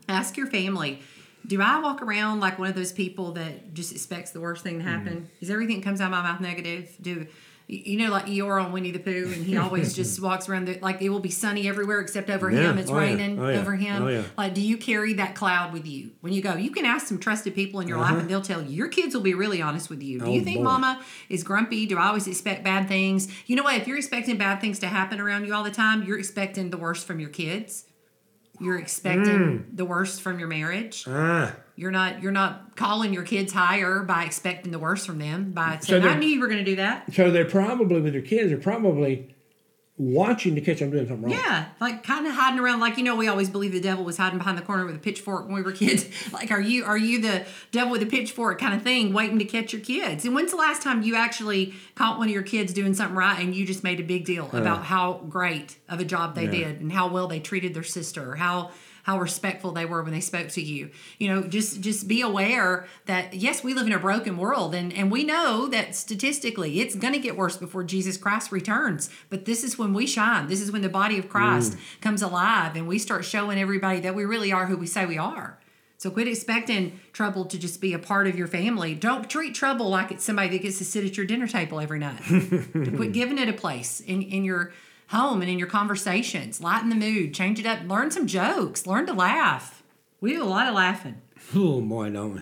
ask 0.07 0.37
your 0.37 0.47
family 0.47 1.01
do 1.45 1.59
I 1.59 1.79
walk 1.79 2.01
around 2.01 2.39
like 2.39 2.59
one 2.59 2.69
of 2.69 2.75
those 2.75 2.93
people 2.93 3.31
that 3.33 3.73
just 3.73 3.91
expects 3.91 4.31
the 4.31 4.39
worst 4.39 4.63
thing 4.63 4.77
to 4.77 4.85
happen? 4.85 5.21
Mm. 5.21 5.41
Is 5.41 5.49
everything 5.49 5.77
that 5.77 5.83
comes 5.83 5.99
out 5.99 6.05
of 6.05 6.11
my 6.11 6.21
mouth 6.21 6.39
negative? 6.39 6.95
Do 7.01 7.25
you 7.71 7.97
know 7.97 8.11
like 8.11 8.25
Eeyore 8.25 8.63
on 8.63 8.71
Winnie 8.71 8.91
the 8.91 8.99
Pooh, 8.99 9.31
and 9.33 9.45
he 9.45 9.57
always 9.57 9.93
just 9.99 10.21
walks 10.21 10.49
around 10.49 10.65
the, 10.67 10.77
like 10.81 11.01
it 11.01 11.09
will 11.09 11.19
be 11.21 11.29
sunny 11.29 11.67
everywhere 11.67 11.99
except 12.01 12.29
over 12.29 12.51
Yeah. 12.51 12.69
him. 12.71 12.77
It's 12.77 12.91
Oh, 12.91 12.95
yeah. 12.95 12.99
raining 13.01 13.39
Oh, 13.39 13.47
yeah. 13.49 13.59
over 13.59 13.75
him. 13.75 14.03
Oh, 14.03 14.07
yeah. 14.07 14.23
Like, 14.37 14.53
do 14.53 14.61
you 14.61 14.77
carry 14.77 15.13
that 15.13 15.35
cloud 15.35 15.71
with 15.73 15.87
you 15.87 16.11
when 16.21 16.33
you 16.33 16.41
go? 16.41 16.55
You 16.55 16.69
can 16.71 16.85
ask 16.85 17.07
some 17.07 17.17
trusted 17.19 17.55
people 17.55 17.79
in 17.79 17.87
your 17.87 17.97
Uh-huh. 17.99 18.13
life, 18.13 18.21
and 18.21 18.29
they'll 18.29 18.41
tell 18.41 18.61
you. 18.61 18.69
Your 18.75 18.87
kids 18.89 19.15
will 19.15 19.21
be 19.21 19.33
really 19.33 19.61
honest 19.61 19.89
with 19.89 20.03
you. 20.03 20.19
Do 20.19 20.29
you 20.31 20.41
Oh, 20.41 20.43
think 20.43 20.57
boy. 20.57 20.63
Mama 20.63 21.01
is 21.29 21.43
grumpy? 21.43 21.85
Do 21.85 21.97
I 21.97 22.07
always 22.07 22.27
expect 22.27 22.63
bad 22.63 22.87
things? 22.87 23.27
You 23.47 23.55
know 23.55 23.63
what? 23.63 23.75
If 23.75 23.87
you're 23.87 23.97
expecting 23.97 24.37
bad 24.37 24.59
things 24.61 24.77
to 24.79 24.87
happen 24.87 25.19
around 25.21 25.45
you 25.45 25.53
all 25.53 25.63
the 25.63 25.71
time, 25.71 26.03
you're 26.03 26.19
expecting 26.19 26.69
the 26.71 26.77
worst 26.77 27.07
from 27.07 27.19
your 27.19 27.29
kids. 27.29 27.85
You're 28.61 28.77
expecting 28.77 29.65
the 29.73 29.85
worst 29.85 30.21
from 30.21 30.37
your 30.39 30.47
marriage. 30.47 31.05
Ah, 31.07 31.55
You're 31.75 31.91
not 31.91 32.21
you're 32.21 32.31
not 32.31 32.75
calling 32.75 33.11
your 33.13 33.23
kids 33.23 33.51
higher 33.51 34.03
by 34.03 34.23
expecting 34.25 34.71
the 34.71 34.79
worst 34.79 35.05
from 35.07 35.17
them 35.19 35.51
by 35.51 35.79
So 35.81 35.99
saying, 35.99 36.03
"I 36.03 36.15
knew 36.17 36.27
you 36.27 36.39
were 36.39 36.47
going 36.47 36.63
to 36.63 36.69
do 36.71 36.75
that." 36.75 37.11
so 37.13 37.31
they're 37.31 37.45
probably 37.45 38.01
with 38.01 38.13
their 38.13 38.21
kids. 38.21 38.49
They're 38.49 38.59
probably 38.59 39.30
watching 40.01 40.55
to 40.55 40.61
catch 40.61 40.79
them 40.79 40.89
doing 40.89 41.07
something 41.07 41.29
wrong. 41.29 41.39
Yeah, 41.39 41.65
like 41.79 42.03
kind 42.03 42.25
of 42.25 42.33
hiding 42.33 42.59
around, 42.59 42.79
like 42.79 42.97
you 42.97 43.03
know, 43.03 43.15
we 43.15 43.27
always 43.27 43.49
believe 43.49 43.71
the 43.71 43.79
devil 43.79 44.03
was 44.03 44.17
hiding 44.17 44.39
behind 44.39 44.57
the 44.57 44.61
corner 44.63 44.85
with 44.85 44.95
a 44.95 44.99
pitchfork 44.99 45.45
when 45.45 45.53
we 45.55 45.61
were 45.61 45.71
kids. 45.83 46.05
Like, 46.33 46.49
are 46.51 46.59
you 46.59 46.83
are 46.85 46.97
you 46.97 47.21
the 47.21 47.45
devil 47.71 47.91
with 47.91 48.01
a 48.01 48.07
pitchfork 48.07 48.59
kind 48.59 48.73
of 48.73 48.81
thing, 48.81 49.13
waiting 49.13 49.37
to 49.39 49.45
catch 49.45 49.73
your 49.73 49.81
kids? 49.81 50.25
And 50.25 50.33
when's 50.33 50.51
the 50.51 50.57
last 50.57 50.81
time 50.81 51.03
you 51.03 51.15
actually 51.15 51.73
caught 51.95 52.17
one 52.17 52.27
of 52.27 52.33
your 52.33 52.43
kids 52.43 52.73
doing 52.73 52.93
something 52.93 53.15
right, 53.15 53.39
and 53.39 53.53
you 53.55 53.65
just 53.65 53.83
made 53.83 53.99
a 53.99 54.03
big 54.03 54.25
deal 54.25 54.49
about 54.53 54.85
how 54.85 55.21
great 55.29 55.77
of 55.87 55.99
a 55.99 56.05
job 56.05 56.33
they 56.35 56.45
Yeah. 56.45 56.51
did 56.51 56.81
and 56.81 56.91
how 56.91 57.07
well 57.07 57.27
they 57.27 57.39
treated 57.39 57.73
their 57.73 57.83
sister, 57.83 58.31
or 58.31 58.35
how 58.37 58.71
how 59.03 59.19
respectful 59.19 59.71
they 59.71 59.85
were 59.85 60.03
when 60.03 60.13
they 60.13 60.21
spoke 60.21 60.49
to 60.49 60.61
you. 60.61 60.91
You 61.17 61.29
know, 61.29 61.43
just 61.43 61.81
just 61.81 62.07
be 62.07 62.21
aware 62.21 62.87
that 63.05 63.33
yes, 63.33 63.63
we 63.63 63.73
live 63.73 63.87
in 63.87 63.93
a 63.93 63.99
broken 63.99 64.37
world 64.37 64.75
and 64.75 64.93
and 64.93 65.11
we 65.11 65.23
know 65.23 65.67
that 65.67 65.95
statistically 65.95 66.79
it's 66.79 66.95
going 66.95 67.13
to 67.13 67.19
get 67.19 67.37
worse 67.37 67.57
before 67.57 67.83
Jesus 67.83 68.17
Christ 68.17 68.51
returns. 68.51 69.09
But 69.29 69.45
this 69.45 69.63
is 69.63 69.77
when 69.77 69.93
we 69.93 70.07
shine. 70.07 70.47
This 70.47 70.61
is 70.61 70.71
when 70.71 70.81
the 70.81 70.89
body 70.89 71.17
of 71.17 71.29
Christ 71.29 71.73
mm. 71.73 72.01
comes 72.01 72.21
alive 72.21 72.75
and 72.75 72.87
we 72.87 72.99
start 72.99 73.25
showing 73.25 73.59
everybody 73.59 73.99
that 74.01 74.15
we 74.15 74.25
really 74.25 74.51
are 74.51 74.65
who 74.65 74.77
we 74.77 74.87
say 74.87 75.05
we 75.05 75.17
are. 75.17 75.57
So 76.01 76.09
quit 76.09 76.27
expecting 76.27 76.99
trouble 77.13 77.45
to 77.45 77.59
just 77.59 77.79
be 77.79 77.93
a 77.93 77.99
part 77.99 78.25
of 78.25 78.35
your 78.35 78.47
family. 78.47 78.95
Don't 78.95 79.29
treat 79.29 79.53
trouble 79.53 79.87
like 79.87 80.11
it's 80.11 80.23
somebody 80.23 80.49
that 80.49 80.63
gets 80.63 80.79
to 80.79 80.83
sit 80.83 81.05
at 81.05 81.15
your 81.15 81.27
dinner 81.27 81.47
table 81.47 81.79
every 81.79 81.99
night. 81.99 82.19
quit 82.71 83.11
giving 83.11 83.37
it 83.37 83.47
a 83.47 83.53
place 83.53 83.99
in, 83.99 84.23
in 84.23 84.43
your 84.43 84.73
home 85.11 85.41
and 85.41 85.49
in 85.49 85.59
your 85.59 85.67
conversations. 85.67 86.61
Lighten 86.61 86.89
the 86.89 86.95
mood, 86.95 87.33
change 87.33 87.59
it 87.59 87.65
up, 87.65 87.83
learn 87.87 88.11
some 88.11 88.27
jokes, 88.27 88.87
learn 88.87 89.05
to 89.05 89.13
laugh. 89.13 89.83
We 90.19 90.33
do 90.33 90.43
a 90.43 90.45
lot 90.45 90.67
of 90.67 90.73
laughing. 90.73 91.21
Oh 91.55 91.81
boy, 91.81 92.09
don't 92.09 92.35
we? 92.35 92.41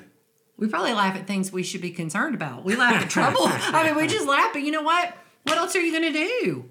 We 0.58 0.68
probably 0.68 0.94
laugh 0.94 1.16
at 1.16 1.26
things 1.26 1.52
we 1.52 1.64
should 1.64 1.82
be 1.82 1.92
concerned 1.92 2.36
about. 2.36 2.66
We 2.66 2.76
laugh 2.76 3.02
at 3.02 3.10
trouble. 3.10 3.42
I 3.44 3.86
mean, 3.86 3.96
we 3.96 4.08
just 4.08 4.28
laugh, 4.28 4.52
but 4.54 4.62
you 4.62 4.72
know 4.72 4.82
what? 4.82 5.16
What 5.44 5.58
else 5.58 5.76
are 5.76 5.82
you 5.82 5.92
going 5.92 6.14
to 6.14 6.20
do? 6.44 6.70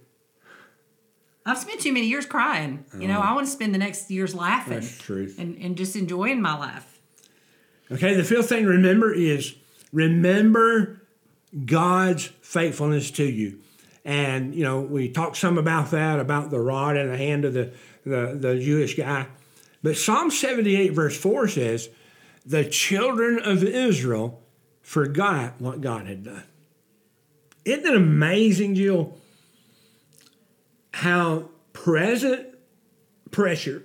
I've 1.46 1.56
spent 1.56 1.80
too 1.80 1.92
many 1.92 2.06
years 2.06 2.26
crying. 2.26 2.84
You 2.98 3.08
know, 3.08 3.18
oh. 3.18 3.22
I 3.22 3.32
want 3.32 3.46
to 3.46 3.50
spend 3.50 3.74
the 3.74 3.78
next 3.78 4.10
years 4.10 4.34
laughing 4.34 4.80
That's 4.80 5.38
and, 5.38 5.56
and 5.56 5.76
just 5.76 5.96
enjoying 5.96 6.42
my 6.42 6.54
life. 6.54 7.00
Okay, 7.90 8.14
the 8.14 8.24
fifth 8.24 8.50
thing 8.50 8.64
to 8.64 8.68
remember 8.68 9.14
is 9.14 9.54
remember 9.90 11.00
God's 11.64 12.26
faithfulness 12.42 13.10
to 13.12 13.24
you. 13.24 13.60
And, 14.04 14.54
you 14.54 14.64
know, 14.64 14.80
we 14.80 15.08
talked 15.10 15.36
some 15.36 15.58
about 15.58 15.90
that, 15.90 16.18
about 16.20 16.50
the 16.50 16.60
rod 16.60 16.96
in 16.96 17.08
the 17.10 17.16
hand 17.16 17.44
of 17.44 17.52
the, 17.54 17.72
the, 18.04 18.36
the 18.38 18.58
Jewish 18.58 18.96
guy. 18.96 19.26
But 19.82 19.96
Psalm 19.96 20.30
78, 20.30 20.92
verse 20.92 21.16
4 21.16 21.48
says, 21.48 21.88
The 22.46 22.64
children 22.64 23.38
of 23.38 23.62
Israel 23.62 24.42
forgot 24.82 25.60
what 25.60 25.80
God 25.80 26.06
had 26.06 26.24
done. 26.24 26.44
Isn't 27.64 27.86
it 27.86 27.94
amazing, 27.96 28.76
Jill, 28.76 29.18
how 30.94 31.50
present 31.72 32.46
pressure 33.30 33.84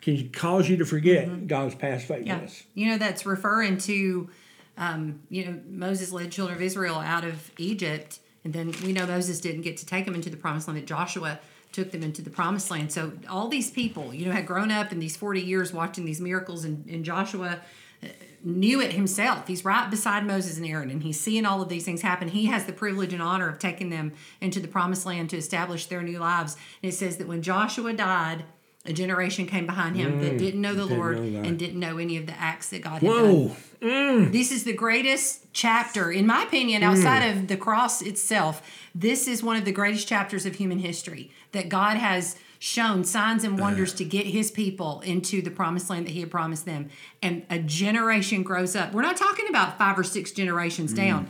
can 0.00 0.30
cause 0.30 0.68
you 0.68 0.78
to 0.78 0.86
forget 0.86 1.46
God's 1.46 1.74
past 1.74 2.08
Yeah. 2.08 2.16
faithfulness? 2.16 2.64
You 2.74 2.86
know, 2.90 2.98
that's 2.98 3.26
referring 3.26 3.76
to, 3.78 4.30
um, 4.78 5.20
you 5.28 5.44
know, 5.44 5.60
Moses 5.68 6.10
led 6.10 6.32
children 6.32 6.56
of 6.56 6.62
Israel 6.62 6.96
out 6.96 7.24
of 7.24 7.50
Egypt. 7.58 8.20
And 8.44 8.52
then 8.52 8.72
we 8.84 8.92
know 8.92 9.06
Moses 9.06 9.40
didn't 9.40 9.62
get 9.62 9.76
to 9.78 9.86
take 9.86 10.04
them 10.04 10.14
into 10.14 10.30
the 10.30 10.36
promised 10.36 10.68
land, 10.68 10.78
that 10.78 10.86
Joshua 10.86 11.40
took 11.72 11.92
them 11.92 12.02
into 12.02 12.22
the 12.22 12.30
promised 12.30 12.70
land. 12.70 12.92
So 12.92 13.12
all 13.28 13.48
these 13.48 13.70
people, 13.70 14.12
you 14.14 14.26
know, 14.26 14.32
had 14.32 14.46
grown 14.46 14.70
up 14.70 14.92
in 14.92 14.98
these 14.98 15.16
40 15.16 15.40
years 15.40 15.72
watching 15.72 16.04
these 16.04 16.20
miracles, 16.20 16.64
and, 16.64 16.86
and 16.86 17.04
Joshua 17.04 17.60
uh, 18.02 18.06
knew 18.42 18.80
it 18.80 18.92
himself. 18.92 19.46
He's 19.46 19.64
right 19.64 19.88
beside 19.88 20.26
Moses 20.26 20.56
and 20.56 20.66
Aaron, 20.66 20.90
and 20.90 21.02
he's 21.02 21.20
seeing 21.20 21.44
all 21.44 21.62
of 21.62 21.68
these 21.68 21.84
things 21.84 22.02
happen. 22.02 22.28
He 22.28 22.46
has 22.46 22.64
the 22.64 22.72
privilege 22.72 23.12
and 23.12 23.22
honor 23.22 23.48
of 23.48 23.58
taking 23.58 23.90
them 23.90 24.12
into 24.40 24.58
the 24.58 24.68
promised 24.68 25.06
land 25.06 25.30
to 25.30 25.36
establish 25.36 25.86
their 25.86 26.02
new 26.02 26.18
lives. 26.18 26.56
And 26.82 26.92
it 26.92 26.96
says 26.96 27.18
that 27.18 27.28
when 27.28 27.42
Joshua 27.42 27.92
died, 27.92 28.44
a 28.86 28.92
generation 28.92 29.46
came 29.46 29.66
behind 29.66 29.96
him 29.96 30.20
that 30.20 30.38
didn't 30.38 30.60
know 30.60 30.74
the 30.74 30.84
didn't 30.84 30.98
Lord 30.98 31.18
know 31.18 31.42
and 31.42 31.58
didn't 31.58 31.78
know 31.78 31.98
any 31.98 32.16
of 32.16 32.26
the 32.26 32.38
acts 32.40 32.70
that 32.70 32.82
God 32.82 33.02
had 33.02 33.10
done. 33.10 33.48
Whoa. 33.80 34.26
This 34.30 34.50
is 34.50 34.64
the 34.64 34.72
greatest 34.72 35.52
chapter, 35.52 36.10
in 36.10 36.26
my 36.26 36.44
opinion, 36.44 36.82
outside 36.82 37.22
of 37.28 37.48
the 37.48 37.56
cross 37.56 38.00
itself. 38.00 38.62
This 38.94 39.28
is 39.28 39.42
one 39.42 39.56
of 39.56 39.64
the 39.64 39.72
greatest 39.72 40.08
chapters 40.08 40.46
of 40.46 40.56
human 40.56 40.78
history 40.78 41.30
that 41.52 41.68
God 41.68 41.96
has 41.98 42.36
shown 42.58 43.04
signs 43.04 43.42
and 43.42 43.58
wonders 43.58 43.94
to 43.94 44.04
get 44.04 44.26
his 44.26 44.50
people 44.50 45.00
into 45.00 45.40
the 45.40 45.50
promised 45.50 45.88
land 45.88 46.06
that 46.06 46.12
he 46.12 46.20
had 46.20 46.30
promised 46.30 46.66
them. 46.66 46.90
And 47.22 47.44
a 47.48 47.58
generation 47.58 48.42
grows 48.42 48.76
up. 48.76 48.92
We're 48.92 49.02
not 49.02 49.16
talking 49.16 49.48
about 49.48 49.78
five 49.78 49.98
or 49.98 50.04
six 50.04 50.30
generations 50.30 50.92
down. 50.92 51.28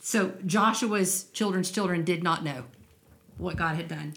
So 0.00 0.32
Joshua's 0.44 1.24
children's 1.32 1.70
children 1.70 2.04
did 2.04 2.22
not 2.22 2.44
know 2.44 2.64
what 3.38 3.56
God 3.56 3.76
had 3.76 3.88
done. 3.88 4.14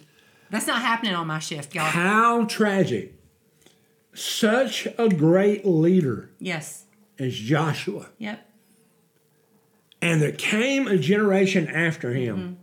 That's 0.52 0.68
not 0.68 0.82
happening 0.82 1.16
on 1.16 1.26
my 1.28 1.40
shift, 1.40 1.74
y'all. 1.74 1.86
How 1.86 2.46
tragic. 2.46 3.16
Such 4.14 4.88
a 4.98 5.08
great 5.10 5.66
leader 5.66 6.30
Yes. 6.40 6.86
as 7.18 7.34
Joshua. 7.34 8.10
Yep. 8.18 8.46
And 10.02 10.22
there 10.22 10.32
came 10.32 10.88
a 10.88 10.98
generation 10.98 11.68
after 11.68 12.12
him 12.14 12.38
Mm-hmm. 12.38 12.54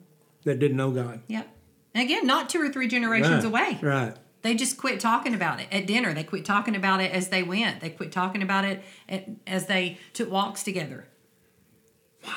that 0.45 0.59
didn't 0.59 0.77
know 0.77 0.91
God. 0.91 1.21
Yep. 1.29 1.49
And 1.95 2.05
again, 2.05 2.27
not 2.27 2.49
two 2.49 2.61
or 2.61 2.69
three 2.69 2.87
generations 2.89 3.45
away. 3.45 3.79
Right. 3.81 4.15
They 4.43 4.55
just 4.55 4.77
quit 4.77 5.01
talking 5.01 5.35
about 5.35 5.59
it 5.61 5.67
at 5.73 5.87
dinner. 5.87 6.13
They 6.15 6.23
quit 6.25 6.45
talking 6.45 6.77
about 6.77 7.01
it 7.01 7.11
as 7.13 7.29
they 7.29 7.43
went. 7.43 7.81
They 7.81 7.91
quit 7.91 8.13
talking 8.13 8.43
about 8.43 8.65
it 8.65 8.83
at, 9.09 9.27
as 9.47 9.67
they 9.67 9.99
took 10.13 10.31
walks 10.31 10.63
together. 10.63 11.09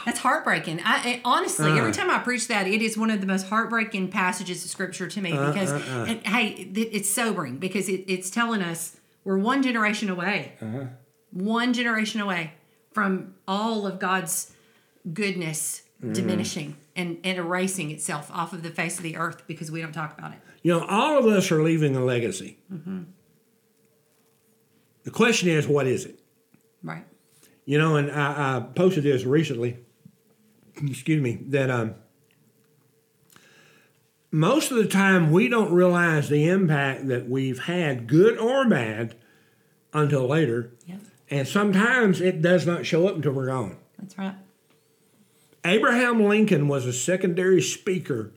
That's 0.05 0.19
heartbreaking. 0.19 0.79
I, 0.83 0.95
I- 0.95 1.21
honestly, 1.25 1.71
Uh. 1.71 1.75
every 1.75 1.91
time 1.91 2.09
I 2.09 2.19
preach 2.19 2.47
that, 2.47 2.67
it 2.67 2.81
is 2.81 2.97
one 2.97 3.09
of 3.11 3.21
the 3.21 3.27
most 3.27 3.47
heartbreaking 3.47 4.09
passages 4.09 4.63
of 4.65 4.69
scripture 4.71 5.07
to 5.07 5.21
me 5.21 5.31
Uh, 5.33 5.51
because, 5.51 5.71
uh, 5.71 5.75
uh. 5.75 6.05
and, 6.11 6.25
hey, 6.27 6.47
it, 6.49 6.77
it's 6.91 7.09
sobering 7.09 7.57
because 7.57 7.87
it, 7.89 8.03
it's 8.07 8.29
telling 8.29 8.61
us 8.61 8.97
we're 9.23 9.37
one 9.37 9.61
generation 9.63 10.09
away, 10.09 10.53
Uh-huh. 10.61 10.85
one 11.31 11.73
generation 11.73 12.21
away 12.21 12.53
from 12.93 13.35
all 13.47 13.85
of 13.87 13.99
God's 13.99 14.53
goodness 15.13 15.83
Mm. 16.03 16.15
diminishing 16.15 16.77
and, 16.95 17.19
and 17.23 17.37
erasing 17.37 17.91
itself 17.91 18.31
off 18.33 18.53
of 18.53 18.63
the 18.63 18.71
face 18.71 18.97
of 18.97 19.03
the 19.03 19.17
earth 19.17 19.43
because 19.45 19.69
we 19.69 19.81
don't 19.81 19.91
talk 19.93 20.17
about 20.17 20.31
it. 20.31 20.39
You 20.63 20.71
know, 20.73 20.83
all 20.87 21.19
of 21.19 21.27
us 21.27 21.51
are 21.51 21.61
leaving 21.61 21.95
a 21.95 22.03
legacy. 22.03 22.57
Mm-hmm. 22.73 23.01
The 25.03 25.11
question 25.11 25.49
is, 25.49 25.67
what 25.67 25.85
is 25.85 26.05
it? 26.05 26.19
Right. 26.81 27.05
You 27.65 27.77
know, 27.77 27.95
and 27.95 28.11
I, 28.11 28.57
I 28.57 28.59
posted 28.59 29.03
this 29.03 29.23
recently. 29.23 29.77
Excuse 30.75 31.21
me. 31.21 31.39
That 31.47 31.69
um, 31.69 31.95
most 34.31 34.71
of 34.71 34.77
the 34.77 34.87
time 34.87 35.31
we 35.31 35.47
don't 35.47 35.71
realize 35.71 36.29
the 36.29 36.47
impact 36.47 37.07
that 37.07 37.29
we've 37.29 37.59
had, 37.59 38.07
good 38.07 38.37
or 38.37 38.67
bad, 38.67 39.15
until 39.93 40.27
later. 40.27 40.71
Yep. 40.85 40.99
And 41.29 41.47
sometimes 41.47 42.21
it 42.21 42.41
does 42.41 42.65
not 42.65 42.85
show 42.85 43.07
up 43.07 43.15
until 43.15 43.33
we're 43.33 43.47
gone. 43.47 43.77
That's 43.97 44.17
right. 44.17 44.35
Abraham 45.63 46.23
Lincoln 46.23 46.67
was 46.67 46.85
a 46.85 46.93
secondary 46.93 47.61
speaker 47.61 48.31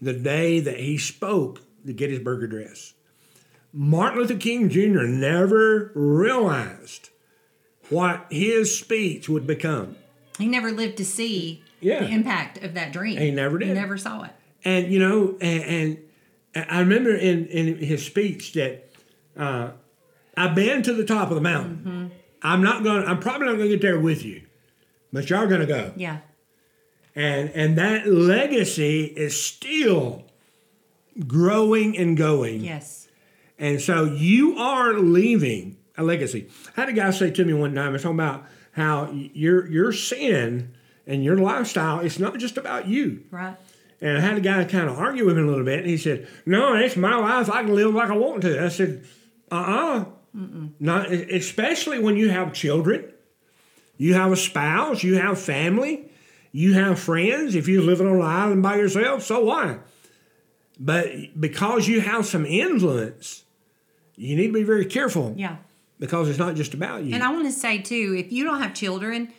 the 0.00 0.12
day 0.12 0.58
that 0.58 0.80
he 0.80 0.96
spoke 0.96 1.60
the 1.84 1.92
Gettysburg 1.92 2.42
Address. 2.42 2.94
Martin 3.72 4.20
Luther 4.20 4.36
King 4.36 4.68
Jr. 4.68 5.02
never 5.02 5.92
realized 5.94 7.10
what 7.92 8.26
his 8.30 8.76
speech 8.78 9.28
would 9.28 9.46
become. 9.46 9.96
He 10.38 10.48
never 10.48 10.70
lived 10.72 10.96
to 10.96 11.04
see 11.04 11.62
Yeah. 11.80 12.00
the 12.00 12.08
impact 12.10 12.62
of 12.64 12.74
that 12.74 12.92
dream. 12.92 13.18
He 13.18 13.30
never 13.30 13.58
He 13.58 13.66
did. 13.66 13.74
never 13.74 13.96
saw 13.98 14.22
it. 14.24 14.30
And 14.64 14.92
you 14.92 14.98
know, 14.98 15.36
and, 15.40 15.98
and 16.54 16.68
I 16.70 16.80
remember 16.80 17.14
in, 17.14 17.46
in 17.46 17.76
his 17.78 18.04
speech 18.04 18.52
that 18.54 18.88
uh, 19.36 19.70
I've 20.36 20.54
been 20.54 20.82
to 20.84 20.92
the 20.92 21.04
top 21.04 21.28
of 21.30 21.34
the 21.34 21.40
mountain. 21.40 22.10
I'm 22.42 22.62
not 22.62 22.82
going. 22.82 23.04
I'm 23.06 23.20
probably 23.20 23.46
not 23.46 23.56
going 23.56 23.68
to 23.70 23.76
get 23.76 23.82
there 23.82 23.98
with 24.00 24.24
you, 24.24 24.42
but 25.12 25.28
y'all 25.30 25.46
going 25.46 25.60
to 25.60 25.66
go. 25.66 25.92
Yeah. 25.96 26.18
And 27.14 27.50
and 27.50 27.76
that 27.78 28.06
legacy 28.06 29.04
is 29.04 29.40
still 29.40 30.24
growing 31.26 31.96
and 31.96 32.16
going. 32.16 32.60
Yes. 32.62 33.08
And 33.58 33.80
so 33.80 34.04
you 34.04 34.56
are 34.58 34.94
leaving 34.94 35.76
a 35.96 36.02
legacy. 36.02 36.48
I 36.76 36.80
had 36.82 36.88
a 36.88 36.92
guy 36.92 37.10
say 37.10 37.30
to 37.30 37.44
me 37.44 37.52
one 37.52 37.74
time, 37.74 37.94
it's 37.94 38.02
talking 38.02 38.18
about 38.18 38.44
how 38.72 39.10
your 39.12 39.66
your 39.66 39.92
sin 39.92 40.74
and 41.06 41.24
your 41.24 41.36
lifestyle, 41.36 42.00
it's 42.00 42.18
not 42.18 42.38
just 42.38 42.56
about 42.56 42.86
you. 42.86 43.24
Right. 43.30 43.56
And 44.00 44.18
I 44.18 44.20
had 44.20 44.36
a 44.36 44.40
guy 44.40 44.64
kind 44.64 44.88
of 44.88 44.98
argue 44.98 45.24
with 45.26 45.36
me 45.36 45.42
a 45.42 45.46
little 45.46 45.64
bit, 45.64 45.80
and 45.80 45.88
he 45.88 45.96
said, 45.96 46.26
"No, 46.44 46.74
it's 46.74 46.96
my 46.96 47.16
life. 47.16 47.48
I 47.50 47.62
can 47.62 47.74
live 47.74 47.94
like 47.94 48.10
I 48.10 48.16
want 48.16 48.42
to." 48.42 48.64
I 48.64 48.68
said, 48.68 49.04
"Uh, 49.50 49.54
uh 49.54 50.04
not 50.80 51.12
especially 51.12 51.98
when 51.98 52.16
you 52.16 52.30
have 52.30 52.52
children, 52.54 53.12
you 53.98 54.14
have 54.14 54.32
a 54.32 54.36
spouse, 54.36 55.04
you 55.04 55.16
have 55.16 55.38
family, 55.38 56.10
you 56.52 56.72
have 56.74 56.98
friends. 56.98 57.54
If 57.54 57.68
you're 57.68 57.82
living 57.82 58.06
on 58.06 58.16
an 58.16 58.22
island 58.22 58.62
by 58.62 58.76
yourself, 58.76 59.22
so 59.22 59.44
why? 59.44 59.78
But 60.80 61.38
because 61.38 61.86
you 61.86 62.00
have 62.00 62.26
some 62.26 62.46
influence, 62.46 63.44
you 64.16 64.36
need 64.36 64.48
to 64.48 64.52
be 64.52 64.62
very 64.62 64.86
careful 64.86 65.34
Yeah. 65.36 65.56
Because 66.02 66.28
it's 66.28 66.38
not 66.38 66.56
just 66.56 66.74
about 66.74 67.04
you. 67.04 67.14
And 67.14 67.22
I 67.22 67.30
want 67.30 67.44
to 67.44 67.52
say 67.52 67.78
too, 67.78 68.16
if 68.18 68.32
you 68.32 68.42
don't 68.42 68.60
have 68.60 68.74
children, 68.74 69.32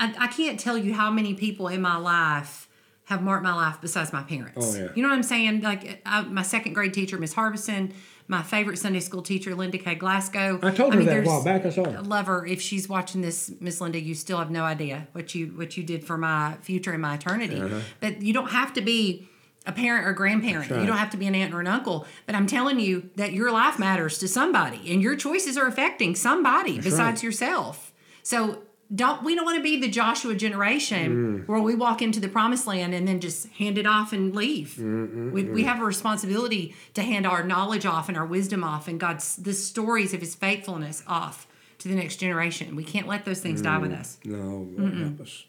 I 0.00 0.26
can't 0.26 0.58
tell 0.58 0.76
you 0.76 0.92
how 0.94 1.12
many 1.12 1.34
people 1.34 1.68
in 1.68 1.80
my 1.80 1.96
life 1.96 2.68
have 3.04 3.22
marked 3.22 3.44
my 3.44 3.54
life 3.54 3.78
besides 3.80 4.12
my 4.12 4.24
parents. 4.24 4.74
Oh, 4.74 4.76
yeah. 4.76 4.88
You 4.96 5.02
know 5.02 5.10
what 5.10 5.14
I'm 5.14 5.22
saying? 5.22 5.60
Like 5.60 6.02
I, 6.04 6.22
my 6.22 6.42
second 6.42 6.72
grade 6.72 6.92
teacher, 6.92 7.18
Miss 7.18 7.34
Harbison, 7.34 7.94
my 8.26 8.42
favorite 8.42 8.78
Sunday 8.78 8.98
school 8.98 9.22
teacher, 9.22 9.54
Linda 9.54 9.78
K. 9.78 9.94
Glasgow. 9.94 10.58
I 10.60 10.72
told 10.72 10.92
her 10.92 10.98
mean, 10.98 11.06
that 11.06 11.24
a 11.24 11.28
while 11.28 11.44
back. 11.44 11.64
I 11.64 11.70
saw 11.70 11.88
her. 11.88 12.02
love 12.02 12.26
her. 12.26 12.44
If 12.44 12.60
she's 12.60 12.88
watching 12.88 13.20
this, 13.20 13.52
Miss 13.60 13.80
Linda, 13.80 14.00
you 14.00 14.16
still 14.16 14.38
have 14.38 14.50
no 14.50 14.64
idea 14.64 15.06
what 15.12 15.36
you 15.36 15.46
what 15.54 15.76
you 15.76 15.84
did 15.84 16.04
for 16.04 16.18
my 16.18 16.56
future 16.62 16.90
and 16.90 17.00
my 17.00 17.14
eternity. 17.14 17.60
Uh-huh. 17.60 17.78
But 18.00 18.22
you 18.22 18.32
don't 18.32 18.50
have 18.50 18.72
to 18.72 18.80
be 18.80 19.28
a 19.66 19.72
parent 19.72 20.06
or 20.06 20.12
grandparent. 20.12 20.70
right. 20.70 20.80
You 20.80 20.86
don't 20.86 20.96
have 20.96 21.10
to 21.10 21.16
be 21.16 21.26
an 21.26 21.34
aunt 21.34 21.54
or 21.54 21.60
an 21.60 21.66
uncle. 21.66 22.06
But 22.26 22.34
I'm 22.34 22.46
telling 22.46 22.80
you 22.80 23.10
that 23.16 23.32
your 23.32 23.50
life 23.52 23.78
matters 23.78 24.18
to 24.18 24.28
somebody, 24.28 24.92
and 24.92 25.02
your 25.02 25.16
choices 25.16 25.56
are 25.56 25.66
affecting 25.66 26.14
somebody 26.14 26.80
besides 26.80 27.18
right. 27.18 27.22
yourself. 27.22 27.92
So 28.22 28.62
don't 28.94 29.22
we 29.22 29.34
don't 29.34 29.44
want 29.44 29.56
to 29.56 29.62
be 29.62 29.80
the 29.80 29.88
Joshua 29.88 30.34
generation 30.34 31.44
mm. 31.44 31.48
where 31.48 31.60
we 31.60 31.74
walk 31.74 32.02
into 32.02 32.20
the 32.20 32.28
promised 32.28 32.66
land 32.66 32.94
and 32.94 33.08
then 33.08 33.20
just 33.20 33.48
hand 33.48 33.78
it 33.78 33.86
off 33.86 34.12
and 34.12 34.34
leave. 34.34 34.76
Mm, 34.78 35.14
mm, 35.14 35.32
we, 35.32 35.44
we 35.44 35.62
have 35.64 35.80
a 35.80 35.84
responsibility 35.84 36.74
to 36.94 37.02
hand 37.02 37.26
our 37.26 37.42
knowledge 37.42 37.86
off 37.86 38.08
and 38.08 38.18
our 38.18 38.26
wisdom 38.26 38.62
off 38.62 38.88
and 38.88 39.00
God's 39.00 39.36
the 39.36 39.54
stories 39.54 40.12
of 40.12 40.20
his 40.20 40.34
faithfulness 40.34 41.02
off 41.06 41.46
to 41.78 41.88
the 41.88 41.94
next 41.94 42.16
generation. 42.16 42.76
We 42.76 42.84
can't 42.84 43.08
let 43.08 43.24
those 43.24 43.40
things 43.40 43.62
die 43.62 43.78
with 43.78 43.92
us. 43.92 44.18
No, 44.24 44.68
Lord 44.76 44.94
help 44.94 45.20
us. 45.20 45.46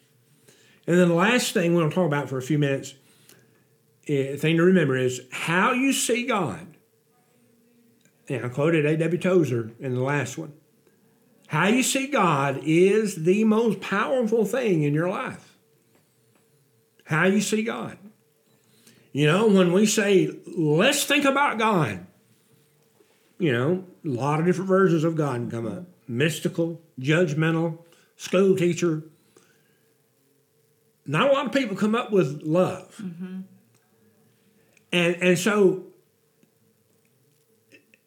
And 0.86 0.98
then 0.98 1.08
the 1.08 1.14
last 1.14 1.52
thing 1.52 1.74
we're 1.74 1.80
going 1.80 1.90
to 1.90 1.94
talk 1.94 2.06
about 2.06 2.28
for 2.28 2.38
a 2.38 2.42
few 2.42 2.58
minutes, 2.58 2.94
Eh, 4.06 4.36
thing 4.36 4.56
to 4.56 4.62
remember 4.62 4.96
is 4.96 5.22
how 5.32 5.72
you 5.72 5.92
see 5.92 6.26
God. 6.26 6.76
And 8.28 8.44
I 8.44 8.48
quoted 8.48 8.86
A.W. 8.86 9.18
Tozer 9.18 9.72
in 9.78 9.94
the 9.94 10.02
last 10.02 10.38
one. 10.38 10.52
How 11.48 11.68
you 11.68 11.82
see 11.82 12.06
God 12.06 12.60
is 12.64 13.24
the 13.24 13.44
most 13.44 13.80
powerful 13.80 14.44
thing 14.44 14.82
in 14.82 14.94
your 14.94 15.08
life. 15.08 15.56
How 17.04 17.26
you 17.26 17.40
see 17.40 17.62
God. 17.62 17.98
You 19.12 19.26
know, 19.26 19.46
when 19.46 19.72
we 19.72 19.86
say, 19.86 20.30
let's 20.46 21.04
think 21.04 21.24
about 21.24 21.58
God, 21.58 22.06
you 23.38 23.52
know, 23.52 23.84
a 24.04 24.08
lot 24.08 24.40
of 24.40 24.46
different 24.46 24.68
versions 24.68 25.04
of 25.04 25.16
God 25.16 25.50
come 25.50 25.66
up 25.66 25.84
mystical, 26.06 26.82
judgmental, 27.00 27.78
school 28.16 28.56
teacher. 28.56 29.02
Not 31.06 31.30
a 31.30 31.32
lot 31.32 31.46
of 31.46 31.52
people 31.52 31.76
come 31.76 31.94
up 31.94 32.10
with 32.10 32.42
love. 32.42 32.96
Mm-hmm. 33.00 33.40
And, 34.94 35.16
and 35.20 35.36
so, 35.36 35.86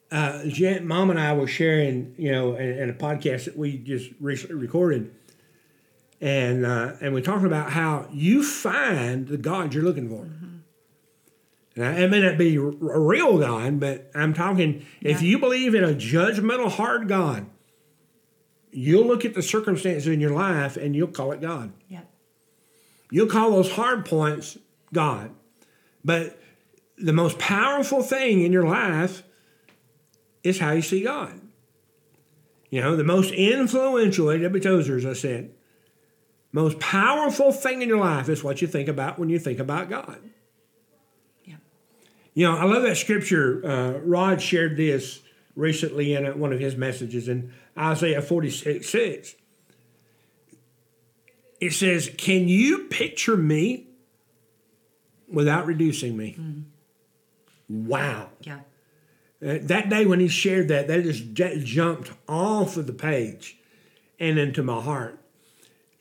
uh, 0.10 0.46
Jan, 0.46 0.88
mom 0.88 1.10
and 1.10 1.20
I 1.20 1.34
were 1.34 1.46
sharing, 1.46 2.16
you 2.18 2.32
know, 2.32 2.56
in, 2.56 2.70
in 2.80 2.90
a 2.90 2.94
podcast 2.94 3.44
that 3.44 3.58
we 3.58 3.78
just 3.78 4.10
recently 4.22 4.56
recorded, 4.56 5.14
and 6.22 6.66
uh, 6.66 6.94
and 7.02 7.14
we 7.14 7.22
talking 7.22 7.46
about 7.46 7.72
how 7.72 8.08
you 8.14 8.42
find 8.42 9.28
the 9.28 9.36
God 9.36 9.74
you're 9.74 9.84
looking 9.84 10.08
for. 10.08 10.30
Now, 11.76 11.92
it 11.92 12.10
may 12.10 12.22
not 12.22 12.38
be 12.38 12.56
a 12.56 12.62
real 12.62 13.38
God, 13.38 13.82
but 13.82 14.10
I'm 14.16 14.34
talking, 14.34 14.86
if 15.02 15.22
you 15.22 15.40
believe 15.40 15.76
in 15.76 15.84
a 15.84 15.94
judgmental, 15.94 16.72
hard 16.72 17.10
God, 17.10 17.48
you'll 18.72 19.06
look 19.06 19.26
at 19.26 19.34
the 19.34 19.44
circumstances 19.44 20.08
in 20.08 20.22
your 20.22 20.32
life 20.32 20.78
and 20.78 20.96
you'll 20.96 21.10
call 21.10 21.34
it 21.34 21.42
God. 21.42 21.74
Yeah. 21.90 22.02
You'll 23.12 23.28
call 23.28 23.52
those 23.52 23.74
hard 23.74 24.06
points 24.06 24.58
God. 24.94 25.32
But 26.04 26.40
the 26.98 27.14
most 27.14 27.38
powerful 27.40 28.02
thing 28.02 28.42
in 28.42 28.52
your 28.52 28.68
life 28.68 29.24
is 30.44 30.60
how 30.60 30.72
you 30.72 30.82
see 30.82 31.04
God. 31.04 31.40
You 32.70 32.82
know, 32.82 32.96
the 32.96 33.04
most 33.04 33.32
influential, 33.32 34.30
A.W. 34.30 34.62
Tozer, 34.62 34.98
as 34.98 35.06
I 35.06 35.14
said, 35.14 35.52
most 36.52 36.80
powerful 36.80 37.52
thing 37.52 37.82
in 37.82 37.88
your 37.88 38.00
life 38.00 38.30
is 38.30 38.44
what 38.44 38.62
you 38.62 38.68
think 38.68 38.90
about 38.90 39.20
when 39.20 39.30
you 39.30 39.40
think 39.40 39.60
about 39.60 39.90
God. 39.90 40.20
Yeah. 41.46 41.56
You 42.34 42.48
know, 42.48 42.58
I 42.58 42.66
love 42.66 42.84
that 42.84 42.98
scripture. 42.98 43.62
Uh, 43.66 44.00
Rod 44.00 44.42
shared 44.42 44.76
this 44.76 45.22
recently 45.56 46.14
in 46.14 46.26
uh, 46.26 46.34
one 46.34 46.52
of 46.52 46.60
his 46.60 46.76
messages 46.76 47.28
in 47.28 47.54
Isaiah 47.78 48.22
46 48.22 48.88
6. 48.90 49.36
It 51.60 51.74
says, 51.74 52.12
Can 52.18 52.48
you 52.48 52.86
picture 52.86 53.38
me 53.38 53.88
without 55.32 55.66
reducing 55.66 56.16
me? 56.18 56.38
Wow. 57.70 58.30
Yeah. 58.42 58.60
Uh, 59.46 59.60
that 59.62 59.90
day 59.90 60.06
when 60.06 60.20
he 60.20 60.28
shared 60.28 60.68
that, 60.70 60.88
that 60.88 61.04
just 61.04 61.34
j- 61.34 61.62
jumped 61.64 62.12
off 62.28 62.76
of 62.78 62.88
the 62.88 62.94
page 62.94 63.58
and 64.20 64.40
into 64.40 64.64
my 64.64 64.82
heart. 64.82 65.20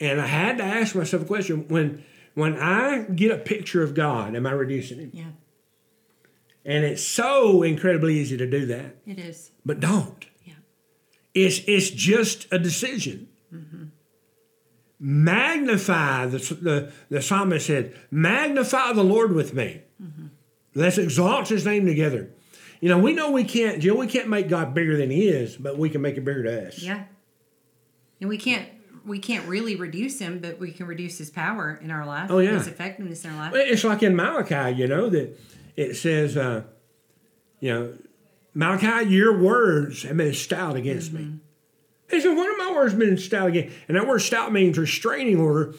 And 0.01 0.21
I 0.21 0.27
had 0.27 0.59
to 0.59 0.65
ask 0.65 0.95
myself 0.95 1.23
a 1.23 1.27
question 1.27 1.69
when 1.69 2.05
when 2.35 2.57
I 2.59 3.03
get 3.03 3.31
a 3.31 3.39
picture 3.39 3.83
of 3.83 3.95
God, 3.95 4.37
am 4.37 4.47
I 4.47 4.53
reducing 4.53 4.99
him? 4.99 5.11
Yeah. 5.13 5.25
And 6.65 6.85
it's 6.85 7.03
so 7.03 7.63
incredibly 7.63 8.19
easy 8.19 8.37
to 8.37 8.47
do 8.47 8.67
that. 8.67 8.97
It 9.07 9.19
is. 9.19 9.53
But 9.65 9.81
don't. 9.81 10.27
Yeah. 10.45 10.55
It's 11.35 11.61
it's 11.67 11.91
just 11.91 12.47
a 12.53 12.59
decision. 12.59 13.29
Magnify 14.99 16.27
the, 16.27 16.39
the 16.39 16.93
the 17.11 17.23
psalmist 17.23 17.67
said, 17.67 17.95
magnify 18.11 18.93
the 18.95 19.05
Lord 19.05 19.33
with 19.33 19.53
me. 19.53 19.83
Let's 20.77 20.99
exalt 20.99 21.49
His 21.49 21.65
name 21.65 21.87
together. 21.87 22.31
You 22.81 22.91
know, 22.91 22.99
we 22.99 23.15
know 23.15 23.31
we 23.31 23.45
can't, 23.45 23.81
Jill. 23.81 23.97
We 23.97 24.07
can't 24.07 24.29
make 24.29 24.49
God 24.49 24.75
bigger 24.75 24.97
than 24.97 25.11
He 25.11 25.29
is, 25.29 25.57
but 25.57 25.79
we 25.79 25.91
can 25.91 26.03
make 26.03 26.17
Him 26.17 26.25
bigger 26.25 26.45
to 26.45 26.69
us. 26.69 26.83
Yeah. 26.83 27.05
And 28.21 28.29
we 28.29 28.39
can't 28.39 28.69
we 29.07 29.21
can't 29.21 29.47
really 29.47 29.77
reduce 29.77 30.19
him, 30.19 30.41
but 30.41 30.59
we 30.59 30.73
can 30.73 30.87
reduce 30.87 31.17
his 31.19 31.31
power 31.31 31.79
in 31.81 31.91
our 31.93 32.05
life. 32.05 32.29
Oh, 32.29 32.41
yeah. 32.41 32.55
His 32.55 32.67
effectiveness 32.67 33.25
in 33.25 33.31
our 33.31 33.37
life. 33.37 33.53
It's 33.55 33.85
like 33.85 34.03
in 34.03 34.17
Malachi, 34.17 34.77
you 34.77 34.89
know, 34.89 35.09
that 35.09 35.39
it 35.77 35.95
says, 35.95 36.37
uh, 36.37 36.65
you 37.61 37.73
know, 37.73 37.95
Malachi, 38.53 39.09
your 39.09 39.39
words 39.39 40.03
have 40.03 40.17
been 40.17 40.35
stout 40.35 40.75
against 40.75 41.13
me. 41.13 41.39
He 42.11 42.21
said, 42.21 42.37
when 42.37 42.49
have 42.49 42.59
my 42.59 42.73
words 42.75 42.95
been 42.95 43.17
stout 43.17 43.49
against? 43.49 43.69
Me? 43.69 43.83
And 43.89 43.97
that 43.97 44.09
word 44.09 44.21
stout 44.21 44.53
means 44.53 44.77
restraining 44.77 45.39
order. 45.39 45.75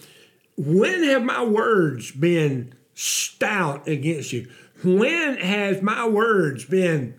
When 0.56 1.04
have 1.04 1.24
my 1.24 1.44
words 1.44 2.12
been 2.12 2.74
stout 2.94 3.88
against 3.88 4.32
you? 4.32 4.50
When 4.84 5.38
has 5.38 5.82
my 5.82 6.08
words 6.08 6.66
been 6.66 7.16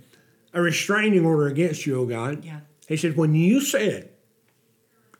a 0.52 0.60
restraining 0.60 1.24
order 1.24 1.46
against 1.46 1.86
you, 1.86 2.00
O 2.00 2.06
God? 2.06 2.44
Yeah. 2.44 2.60
He 2.86 2.96
said, 2.96 3.16
when 3.16 3.34
you 3.34 3.60
said 3.60 4.10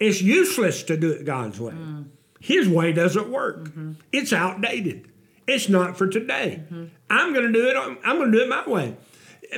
it's 0.01 0.23
useless 0.23 0.83
to 0.85 0.97
do 0.97 1.11
it 1.11 1.25
God's 1.25 1.61
way, 1.61 1.73
mm-hmm. 1.73 2.03
His 2.41 2.69
way 2.69 2.93
doesn't 2.93 3.31
work. 3.31 3.65
Mm-hmm. 3.65 3.93
It's 4.13 4.33
outdated. 4.33 5.09
It's 5.47 5.69
not 5.69 5.99
for 5.99 6.07
today. 6.07 6.63
Mm-hmm. 6.65 6.85
I'm 7.11 7.33
going 7.33 7.47
to 7.47 7.53
do 7.53 7.69
it. 7.69 7.77
I'm 7.77 8.19
going 8.19 8.31
to 8.31 8.39
do 8.39 8.45
it 8.45 8.49
my 8.49 8.69
way. 8.69 8.97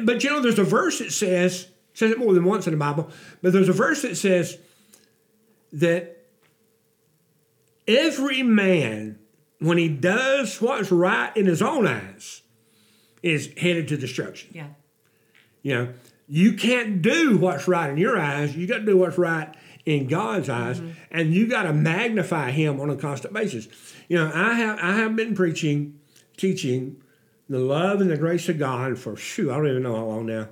But 0.03 0.23
you 0.25 0.31
know, 0.31 0.41
there's 0.41 0.59
a 0.59 0.65
verse 0.65 0.99
that 1.01 1.13
says 1.13 1.69
says 1.93 2.13
it 2.13 2.19
more 2.19 2.33
than 2.33 2.45
once 2.45 2.67
in 2.67 2.73
the 2.73 2.79
Bible, 2.79 3.11
but 3.43 3.53
there's 3.53 3.69
a 3.69 3.75
verse 3.75 4.03
that 4.03 4.17
says 4.17 4.57
that 5.73 6.25
every 7.87 8.43
man, 8.43 9.19
when 9.59 9.77
he 9.77 9.89
does 9.89 10.61
what's 10.63 10.93
right 10.93 11.37
in 11.37 11.47
his 11.47 11.61
own 11.61 11.87
eyes, 11.87 12.43
is 13.23 13.53
headed 13.57 13.89
to 13.89 13.97
destruction. 13.97 14.51
Yeah. 14.53 14.69
You 15.63 15.75
know, 15.75 15.93
you 16.29 16.55
can't 16.55 17.03
do 17.03 17.37
what's 17.37 17.69
right 17.69 17.91
in 17.91 17.97
your 17.99 18.19
eyes. 18.19 18.57
You 18.57 18.67
got 18.67 18.79
to 18.79 18.87
do 18.87 18.97
what's 18.97 19.19
right 19.19 19.55
in 19.85 20.07
God's 20.07 20.49
eyes, 20.49 20.79
mm-hmm. 20.79 20.91
and 21.11 21.35
you 21.35 21.47
got 21.47 21.65
to 21.65 21.73
magnify 21.73 22.51
Him 22.51 22.81
on 22.81 22.91
a 22.91 22.97
constant 22.97 23.35
basis. 23.35 23.69
You 24.09 24.19
know, 24.19 24.31
I 24.33 24.55
have 24.55 24.79
I 24.79 24.93
have 24.97 25.17
been 25.17 25.35
preaching, 25.35 25.99
teaching 26.37 27.03
the 27.49 27.59
love 27.59 28.01
and 28.01 28.11
the 28.11 28.17
grace 28.17 28.49
of 28.49 28.59
God 28.59 28.97
for 28.99 29.17
shoot, 29.17 29.51
I 29.51 29.57
don't 29.57 29.67
even 29.67 29.83
know 29.83 29.97
how 29.97 30.05
long 30.05 30.27
now. 30.27 30.49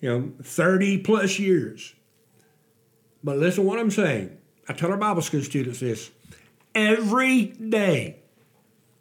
You 0.00 0.08
know, 0.08 0.32
thirty 0.42 0.96
plus 0.96 1.38
years. 1.38 1.94
But 3.22 3.36
listen 3.36 3.64
to 3.64 3.68
what 3.68 3.78
I'm 3.78 3.90
saying. 3.90 4.36
I 4.68 4.72
tell 4.72 4.90
our 4.90 4.96
Bible 4.96 5.22
school 5.22 5.42
students 5.42 5.80
this 5.80 6.10
every 6.74 7.46
day. 7.46 8.16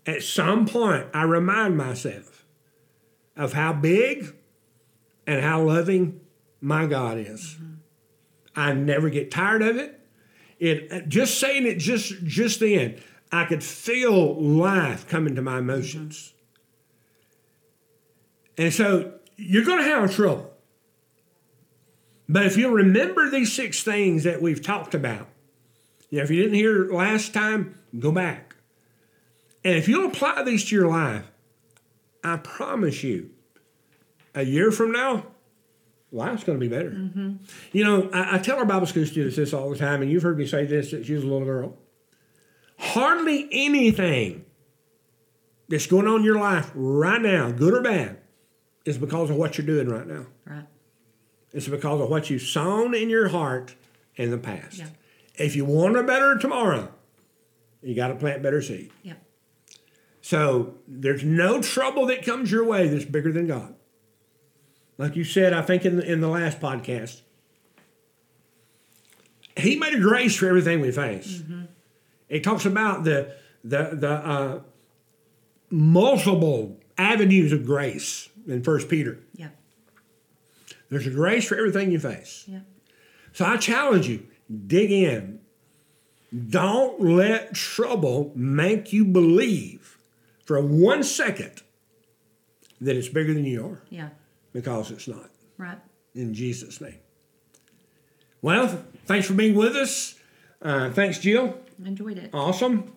At 0.06 0.24
some 0.24 0.66
point, 0.66 1.08
I 1.14 1.24
remind 1.24 1.78
myself 1.78 2.37
of 3.38 3.54
how 3.54 3.72
big 3.72 4.36
and 5.26 5.42
how 5.42 5.62
loving 5.62 6.20
my 6.60 6.86
God 6.86 7.18
is. 7.18 7.56
Mm-hmm. 7.56 7.74
I 8.56 8.74
never 8.74 9.10
get 9.10 9.30
tired 9.30 9.62
of 9.62 9.78
it. 9.78 10.00
It 10.60 10.92
uh, 10.92 11.02
just 11.02 11.40
saying 11.40 11.68
it 11.68 11.78
just 11.78 12.24
just 12.24 12.60
then, 12.60 13.00
I 13.32 13.46
could 13.46 13.64
feel 13.64 14.36
life 14.42 15.08
coming 15.08 15.36
to 15.36 15.42
my 15.42 15.60
emotions. 15.60 16.34
Mm-hmm. 18.58 18.64
And 18.64 18.74
so 18.74 19.14
you're 19.36 19.66
going 19.66 19.84
to 19.84 19.90
have 19.90 20.14
trouble. 20.16 20.52
But 22.28 22.46
if 22.46 22.58
you 22.58 22.70
remember 22.70 23.30
these 23.30 23.54
six 23.54 23.84
things 23.84 24.24
that 24.24 24.42
we've 24.42 24.62
talked 24.62 24.94
about, 24.94 25.28
you 26.10 26.18
know, 26.18 26.24
if 26.24 26.32
you 26.32 26.42
didn't 26.42 26.56
hear 26.56 26.92
last 26.92 27.34
time, 27.34 27.80
go 27.98 28.12
back. 28.12 28.56
And 29.64 29.76
if 29.76 29.88
you'll 29.88 30.08
apply 30.08 30.44
these 30.44 30.66
to 30.66 30.76
your 30.76 30.88
life, 30.88 31.26
I 32.24 32.38
promise 32.38 33.04
you, 33.04 33.32
a 34.36 34.44
year 34.44 34.72
from 34.72 34.92
now, 34.92 35.26
life's 36.12 36.44
going 36.44 36.60
to 36.60 36.64
be 36.64 36.74
better. 36.74 36.92
Mm-hmm. 36.92 37.36
You 37.72 37.84
know, 37.84 38.10
I, 38.14 38.36
I, 38.36 38.38
tell 38.40 38.58
our 38.58 38.66
Bible 38.66 38.88
school 38.88 39.06
students 39.06 39.36
this 39.36 39.54
all 39.54 39.70
the 39.70 39.78
time, 39.78 40.02
and 40.02 40.12
you've 40.12 40.24
heard 40.24 40.38
me 40.38 40.46
say 40.46 40.66
this 40.66 40.92
since 40.92 41.08
she 41.08 41.14
was 41.14 41.24
a 41.24 41.28
little 41.28 41.46
girl. 41.46 41.78
Hardly 42.78 43.48
anything 43.52 44.46
that's 45.68 45.88
going 45.88 46.08
on 46.08 46.20
in 46.20 46.24
your 46.24 46.40
life 46.40 46.72
right 46.76 47.22
now, 47.22 47.52
good 47.52 47.74
or 47.74 47.82
bad, 47.82 48.20
is 48.86 48.98
because 48.98 49.30
of 49.30 49.36
what 49.36 49.58
you're 49.58 49.68
doing 49.68 49.90
right 49.90 50.08
now. 50.08 50.28
Right. 50.46 50.66
It's 51.54 51.68
because 51.68 52.02
of 52.02 52.10
what 52.10 52.30
you've 52.30 52.42
sown 52.42 52.94
in 52.94 53.10
your 53.10 53.30
heart 53.30 53.76
in 54.16 54.32
the 54.32 54.38
past. 54.38 54.80
Yeah. 54.80 54.88
If 55.36 55.56
you 55.56 55.66
want 55.66 55.98
a 55.98 56.04
better 56.04 56.38
tomorrow, 56.38 56.92
you 57.82 57.96
got 57.96 58.10
to 58.10 58.16
plant 58.16 58.44
better 58.44 58.62
seed. 58.62 58.92
Yeah. 59.04 59.14
So 60.28 60.74
there's 60.90 61.24
no 61.24 61.62
trouble 61.62 62.08
that 62.08 62.26
comes 62.26 62.52
your 62.52 62.66
way 62.66 62.90
that's 62.90 63.06
bigger 63.06 63.32
than 63.32 63.48
God. 63.48 63.74
Like 64.98 65.16
you 65.16 65.24
said, 65.24 65.54
I 65.54 65.62
think 65.62 65.86
in 65.86 65.96
the, 65.96 66.12
in 66.12 66.20
the 66.20 66.28
last 66.28 66.60
podcast, 66.60 67.22
He 69.56 69.78
made 69.78 69.94
a 69.94 70.02
grace 70.02 70.36
for 70.36 70.50
everything 70.50 70.82
we 70.82 70.92
face. 70.92 71.38
Mm-hmm. 71.38 71.62
It 72.28 72.44
talks 72.44 72.66
about 72.66 73.06
the 73.06 73.38
the 73.64 73.92
the 73.94 74.12
uh, 74.12 74.60
multiple 75.70 76.78
avenues 76.98 77.54
of 77.54 77.66
grace 77.66 78.28
in 78.46 78.64
First 78.64 78.90
Peter. 78.90 79.20
Yeah. 79.34 79.52
There's 80.90 81.08
a 81.08 81.12
grace 81.12 81.48
for 81.48 81.56
everything 81.56 81.90
you 81.90 82.00
face. 82.00 82.44
Yeah. 82.48 82.60
So 83.32 83.46
I 83.46 83.56
challenge 83.56 84.10
you, 84.10 84.28
dig 84.68 84.92
in. 84.92 85.40
Don't 86.50 87.00
let 87.00 87.54
trouble 87.54 88.34
make 88.36 88.92
you 88.92 89.06
believe 89.06 89.77
for 90.48 90.60
one 90.62 91.04
second 91.04 91.62
that 92.80 92.96
it's 92.96 93.10
bigger 93.10 93.34
than 93.34 93.46
you 93.46 93.66
are. 93.66 93.82
Yeah. 93.90 94.10
Because 94.54 94.90
it's 94.90 95.08
not. 95.08 95.30
Right. 95.58 95.78
In 96.16 96.34
Jesus' 96.34 96.80
name. 96.82 97.00
Well, 98.42 98.84
thanks 99.06 99.28
for 99.28 99.34
being 99.34 99.56
with 99.56 99.76
us. 99.76 100.16
Uh, 100.62 100.90
thanks, 100.92 101.20
Jill. 101.20 101.60
Enjoyed 101.84 102.18
it. 102.18 102.30
Awesome. 102.34 102.94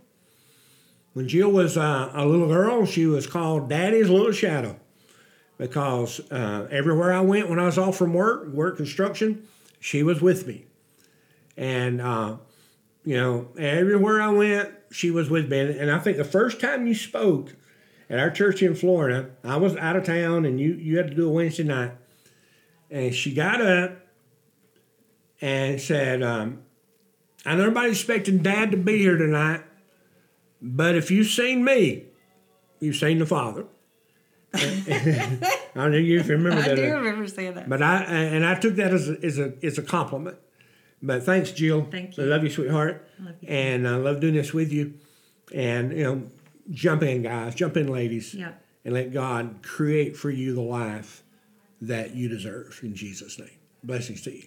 When 1.13 1.27
Jill 1.27 1.51
was 1.51 1.77
uh, 1.77 2.13
a 2.15 2.25
little 2.25 2.47
girl, 2.47 2.87
she 2.87 3.07
was 3.07 3.27
called 3.27 3.69
Daddy's 3.69 4.09
Little 4.09 4.33
Shadow 4.33 4.77
because 5.59 6.21
uh, 6.31 6.69
everywhere 6.71 7.13
I 7.13 7.21
went 7.21 7.51
when 7.51 7.59
I 7.59 7.67
was 7.67 7.79
off 7.79 7.97
from 7.97 8.15
work, 8.15 8.47
work 8.49 8.77
construction, 8.77 9.47
she 9.81 10.03
was 10.03 10.21
with 10.23 10.47
me. 10.47 10.67
And, 11.57 12.01
uh, 12.01 12.37
you 13.05 13.17
know, 13.17 13.49
everywhere 13.59 14.23
I 14.23 14.29
went, 14.29 14.71
she 14.91 15.11
was 15.11 15.31
with 15.31 15.51
me. 15.51 15.61
And 15.61 15.91
I 15.91 15.99
think 15.99 16.17
the 16.17 16.25
first 16.25 16.61
time 16.61 16.87
you 16.87 16.95
spoke 16.95 17.55
at 18.09 18.19
our 18.19 18.31
church 18.31 18.63
in 18.63 18.75
Florida, 18.75 19.31
I 19.45 19.57
was 19.57 19.77
out 19.77 19.97
of 19.97 20.05
town 20.05 20.45
and 20.45 20.61
you, 20.61 20.75
you 20.75 20.97
had 20.97 21.09
to 21.09 21.15
do 21.15 21.29
a 21.29 21.33
Wednesday 21.33 21.65
night. 21.65 21.93
And 22.91 23.15
she 23.15 23.33
got 23.33 23.61
up 23.61 23.93
and 25.41 25.81
said, 25.81 26.23
um, 26.23 26.63
I 27.47 27.55
know 27.55 27.63
everybody's 27.63 27.99
expecting 27.99 28.39
dad 28.39 28.73
to 28.73 28.77
be 28.77 28.99
here 28.99 29.17
tonight, 29.17 29.63
but 30.61 30.95
if 30.97 31.11
you've 31.11 31.29
seen 31.29 31.65
me, 31.65 32.05
you've 32.81 32.97
seen 32.97 33.19
the 33.19 33.27
Father. 33.27 33.67
I 34.55 35.41
don't 35.75 35.93
know 35.93 35.99
if 35.99 36.05
you 36.05 36.23
remember 36.23 36.61
that. 36.61 36.73
I 36.73 36.75
do 36.75 36.95
remember 36.97 37.29
saying 37.29 37.55
that. 37.55 37.69
But 37.69 37.83
I 37.83 38.03
and 38.03 38.45
I 38.45 38.57
took 38.57 38.75
that 38.75 38.93
as 38.93 39.09
a, 39.09 39.25
as 39.25 39.39
a 39.39 39.53
as 39.63 39.79
a 39.79 39.83
compliment. 39.83 40.39
But 41.03 41.23
thanks, 41.23 41.53
Jill. 41.53 41.87
Thank 41.91 42.17
you. 42.17 42.25
I 42.25 42.27
love 42.27 42.45
you, 42.45 42.51
sweetheart. 42.51 43.09
I 43.21 43.25
Love 43.25 43.35
you. 43.41 43.49
And 43.49 43.89
I 43.89 43.97
love 43.97 44.21
doing 44.21 44.35
this 44.35 44.53
with 44.53 44.73
you. 44.73 44.95
And 45.55 45.97
you 45.97 46.05
know, 46.05 46.23
jump 46.71 47.03
in, 47.03 47.23
guys. 47.23 47.55
Jump 47.55 47.77
in, 47.77 47.89
ladies. 47.89 48.35
Yep. 48.35 48.63
And 48.85 48.95
let 48.95 49.13
God 49.13 49.61
create 49.63 50.17
for 50.17 50.31
you 50.31 50.55
the 50.55 50.61
life 50.61 51.23
that 51.81 52.15
you 52.15 52.29
deserve 52.29 52.81
in 52.83 52.95
Jesus' 52.95 53.39
name. 53.39 53.59
Blessings 53.83 54.23
to 54.23 54.35
you. 54.35 54.47